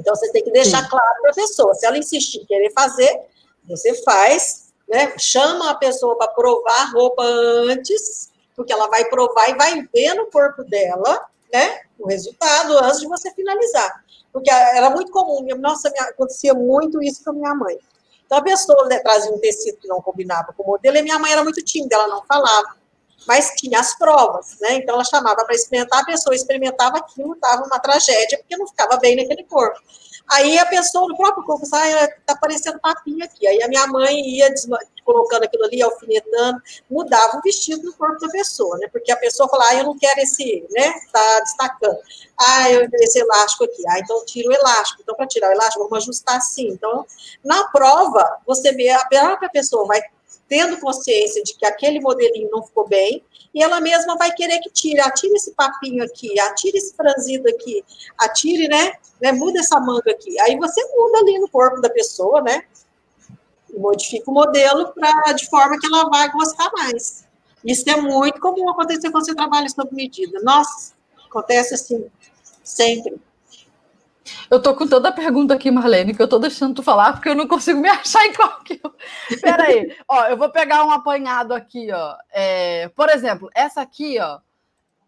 [0.00, 0.88] Então, você tem que deixar Sim.
[0.88, 1.74] claro para a pessoa.
[1.74, 3.20] Se ela insistir em querer fazer,
[3.64, 5.12] você faz, né?
[5.18, 10.14] Chama a pessoa para provar a roupa antes, porque ela vai provar e vai ver
[10.14, 11.80] no corpo dela, né?
[11.98, 14.04] O resultado antes de você finalizar.
[14.32, 17.78] Porque era muito comum, nossa, acontecia muito isso com a minha mãe.
[18.26, 21.18] Então a pessoa né, trazia um tecido que não combinava com o modelo, e minha
[21.18, 22.76] mãe era muito tímida, ela não falava.
[23.26, 24.74] Mas tinha as provas, né?
[24.74, 28.96] Então ela chamava para experimentar, a pessoa experimentava aquilo, estava uma tragédia, porque não ficava
[28.98, 29.80] bem naquele corpo.
[30.30, 33.46] Aí a pessoa no próprio corpo, ah, tá parecendo papinha aqui.
[33.46, 34.52] Aí a minha mãe ia
[35.04, 36.60] colocando aquilo ali, alfinetando,
[36.90, 38.88] mudava o vestido no corpo da pessoa, né?
[38.90, 40.92] Porque a pessoa fala, ah, eu não quero esse, né?
[41.12, 41.98] Tá destacando.
[42.38, 43.82] Ah, eu esse elástico aqui.
[43.88, 45.02] Ah, então tira o elástico.
[45.02, 46.68] Então, para tirar o elástico, vamos ajustar assim.
[46.68, 47.06] Então,
[47.44, 50.02] na prova, você vê, a própria pessoa vai
[50.48, 53.24] tendo consciência de que aquele modelinho não ficou bem,
[53.54, 57.84] e ela mesma vai querer que tire, atire esse papinho aqui, atire esse franzido aqui,
[58.18, 60.38] atire, né, né muda essa manga aqui.
[60.40, 62.64] Aí você muda ali no corpo da pessoa, né,
[63.76, 67.26] modifica o modelo pra, de forma que ela vai gostar mais.
[67.64, 70.40] Isso é muito comum acontecer quando você trabalha sob medida.
[70.42, 70.92] Nossa,
[71.28, 72.06] acontece assim,
[72.62, 73.18] sempre.
[74.50, 77.28] Eu tô com toda a pergunta aqui, Marlene, que eu tô deixando tu falar, porque
[77.28, 78.80] eu não consigo me achar em qualquer.
[79.40, 82.14] Peraí, ó, eu vou pegar um apanhado aqui, ó.
[82.32, 84.38] É, por exemplo, essa aqui, ó,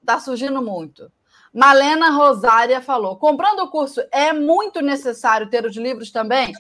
[0.05, 1.11] tá surgindo muito.
[1.53, 6.53] Malena Rosária falou: comprando o curso é muito necessário ter os livros também?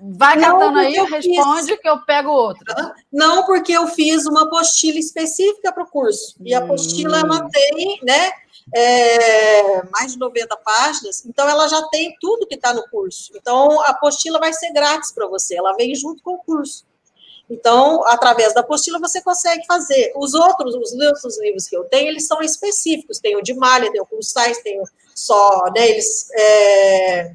[0.00, 1.80] Vai catando aí, responde fiz...
[1.80, 2.64] que eu pego outro.
[3.12, 6.36] Não, porque eu fiz uma apostila específica para o curso.
[6.44, 7.20] E a apostila hum.
[7.20, 8.32] ela tem, né?
[8.76, 13.30] É, mais de 90 páginas, então ela já tem tudo que está no curso.
[13.36, 16.84] Então a apostila vai ser grátis para você, ela vem junto com o curso.
[17.48, 20.12] Então, através da apostila, você consegue fazer.
[20.16, 23.18] Os outros, os outros livros que eu tenho, eles são específicos.
[23.18, 24.82] Tem o de malha, tem o plus size, tem
[25.14, 27.34] só, né, eles, é,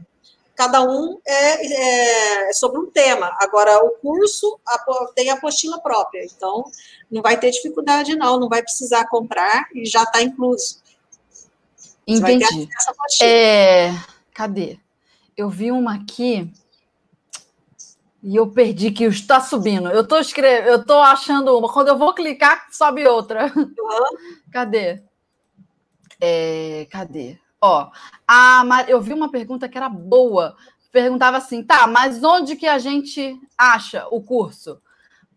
[0.55, 3.33] cada um é, é, sobre um tema.
[3.39, 4.59] Agora, o curso
[5.15, 6.65] tem a apostila própria, então
[7.09, 10.81] não vai ter dificuldade, não, não vai precisar comprar e já está incluso.
[12.09, 12.67] Entendi.
[13.21, 13.91] É,
[14.33, 14.79] cadê?
[15.37, 16.51] Eu vi uma aqui
[18.23, 19.89] e eu perdi que está subindo.
[19.89, 21.71] Eu estou escrevendo, eu estou achando uma.
[21.71, 23.51] Quando eu vou clicar, sobe outra.
[23.55, 23.73] Uhum.
[24.51, 25.03] Cadê?
[26.19, 27.37] É, cadê?
[27.61, 27.91] Ó,
[28.27, 30.55] a eu vi uma pergunta que era boa.
[30.91, 34.81] Perguntava assim, tá, mas onde que a gente acha o curso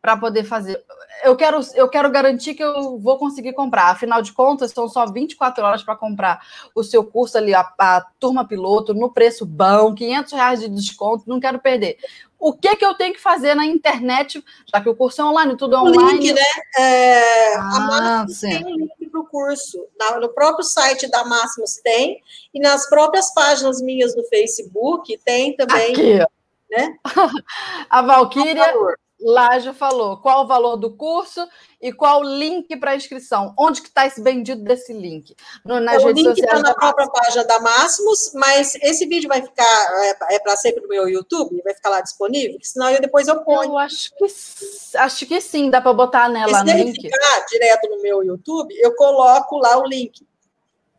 [0.02, 0.82] para poder fazer?
[1.22, 3.90] Eu quero, eu quero garantir que eu vou conseguir comprar.
[3.90, 6.44] Afinal de contas, são só 24 horas para comprar
[6.74, 11.24] o seu curso ali, a, a, turma piloto, no preço bom, 500 reais de desconto,
[11.28, 11.96] não quero perder
[12.42, 15.56] o que, que eu tenho que fazer na internet, já que o curso é online,
[15.56, 16.18] tudo é online.
[16.18, 16.42] Link, né?
[16.76, 19.86] É, ah, a Máximos tem um link para o curso.
[20.20, 22.20] no próprio site da Máximos tem,
[22.52, 25.92] e nas próprias páginas minhas do Facebook tem também.
[25.92, 26.18] Aqui.
[26.68, 26.96] Né?
[27.88, 28.74] a Valkyria
[29.22, 31.46] lá já falou qual o valor do curso
[31.80, 33.54] e qual o link para inscrição.
[33.58, 35.34] Onde que está esse bendito desse link?
[35.64, 39.42] No, nas o redes link está na própria página da Máximos, mas esse vídeo vai
[39.42, 39.64] ficar
[40.04, 43.42] é, é para sempre no meu YouTube, vai ficar lá disponível, senão eu depois eu
[43.42, 43.70] ponho.
[43.70, 44.26] Eu acho que
[44.96, 47.00] acho que sim, dá para botar nela no link.
[47.00, 50.26] Se ficar direto no meu YouTube, eu coloco lá o link.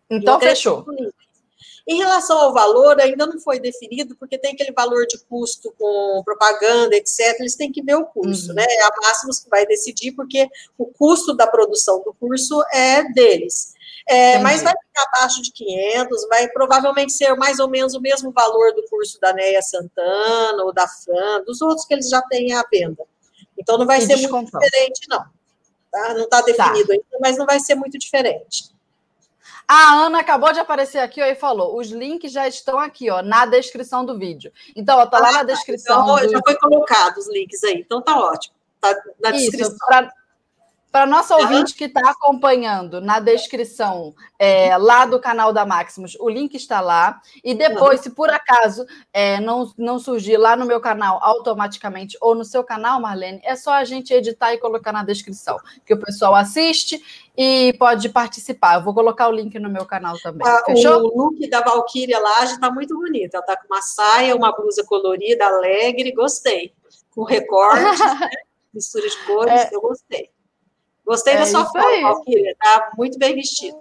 [0.10, 0.86] Então fechou.
[1.86, 6.22] Em relação ao valor, ainda não foi definido, porque tem aquele valor de custo com
[6.24, 7.38] propaganda, etc.
[7.40, 8.56] Eles têm que ver o curso, uhum.
[8.56, 8.66] né?
[8.68, 13.74] É a Máximos que vai decidir, porque o custo da produção do curso é deles.
[14.08, 18.32] É, mas vai ficar abaixo de 500, vai provavelmente ser mais ou menos o mesmo
[18.32, 22.54] valor do curso da Neia Santana ou da Fran, dos outros que eles já têm
[22.54, 23.04] à venda.
[23.58, 25.24] Então não vai e ser muito diferente, não.
[25.92, 26.14] Tá?
[26.16, 26.94] Não está definido tá.
[26.94, 28.73] ainda, mas não vai ser muito diferente.
[29.68, 33.22] A Ana acabou de aparecer aqui ó, e falou: os links já estão aqui, ó,
[33.22, 34.52] na descrição do vídeo.
[34.76, 35.46] Então, ó, tá lá ah, na tá.
[35.46, 36.04] descrição.
[36.04, 36.32] Então, do...
[36.32, 38.56] Já foi colocado os links aí, então tá ótimo.
[38.80, 39.70] Tá na descrição.
[39.70, 40.12] Isso, pra...
[40.94, 46.30] Para nosso ouvinte que está acompanhando, na descrição é, lá do canal da Maximus, o
[46.30, 47.20] link está lá.
[47.44, 52.36] E depois, se por acaso é, não, não surgir lá no meu canal automaticamente ou
[52.36, 56.00] no seu canal, Marlene, é só a gente editar e colocar na descrição, que o
[56.00, 57.04] pessoal assiste
[57.36, 58.76] e pode participar.
[58.76, 60.48] Eu vou colocar o link no meu canal também.
[60.48, 61.06] Ah, Fechou?
[61.06, 63.34] O look da Valkyria lá já está muito bonito.
[63.34, 66.72] Ela está com uma saia, uma blusa colorida, alegre, gostei.
[67.10, 67.82] Com recorte,
[68.22, 68.30] né?
[68.72, 69.70] mistura de cores, é...
[69.74, 70.30] eu gostei.
[71.06, 73.78] Gostei é da sua foto, Valquíria, tá muito bem vestido.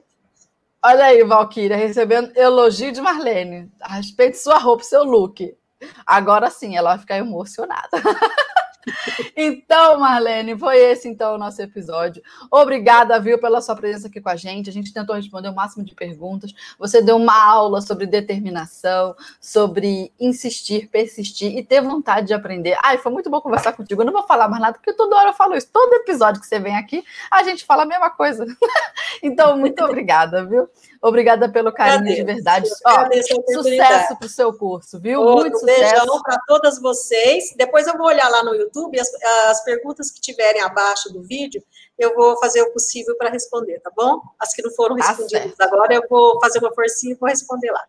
[0.85, 5.57] Olha aí, Valquíria, recebendo elogio de Marlene a respeito de sua roupa, seu look.
[6.05, 7.89] Agora sim, ela vai ficar emocionada.
[9.37, 12.23] Então, Marlene, foi esse então o nosso episódio.
[12.51, 14.69] Obrigada, viu, pela sua presença aqui com a gente.
[14.69, 16.53] A gente tentou responder o máximo de perguntas.
[16.79, 22.77] Você deu uma aula sobre determinação, sobre insistir, persistir e ter vontade de aprender.
[22.83, 24.03] Ai, foi muito bom conversar contigo.
[24.03, 25.69] Eu não vou falar mais nada, porque toda hora eu falo isso.
[25.73, 28.47] Todo episódio que você vem aqui, a gente fala a mesma coisa.
[29.23, 30.69] Então, muito obrigada, viu?
[31.03, 32.71] Obrigada pelo carinho de verdade.
[32.87, 33.07] Ó,
[33.53, 35.21] sucesso para o seu curso, viu?
[35.21, 35.81] Outro Muito sucesso.
[35.81, 37.53] Beijão para todas vocês.
[37.57, 39.13] Depois eu vou olhar lá no YouTube as,
[39.49, 41.61] as perguntas que tiverem abaixo do vídeo,
[41.99, 44.21] eu vou fazer o possível para responder, tá bom?
[44.39, 47.29] As que não foram tá respondidas tá agora, eu vou fazer uma forcinha e vou
[47.29, 47.85] responder lá.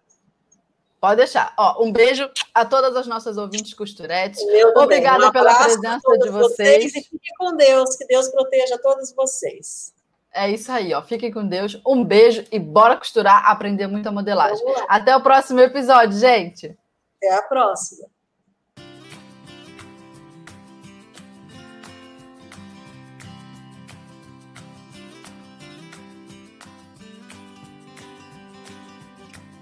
[1.00, 1.54] Pode deixar.
[1.56, 4.42] Ó, um beijo a todas as nossas ouvintes costuretes.
[4.76, 6.32] Obrigada um pela presença de vocês.
[6.32, 6.86] vocês.
[6.86, 9.93] E fiquem com Deus, que Deus proteja todos vocês.
[10.34, 11.02] É isso aí, ó.
[11.02, 11.80] Fiquem com Deus.
[11.86, 14.66] Um beijo e bora costurar, aprender muita modelagem.
[14.90, 16.76] Até o próximo episódio, gente.
[17.18, 18.13] Até a próxima.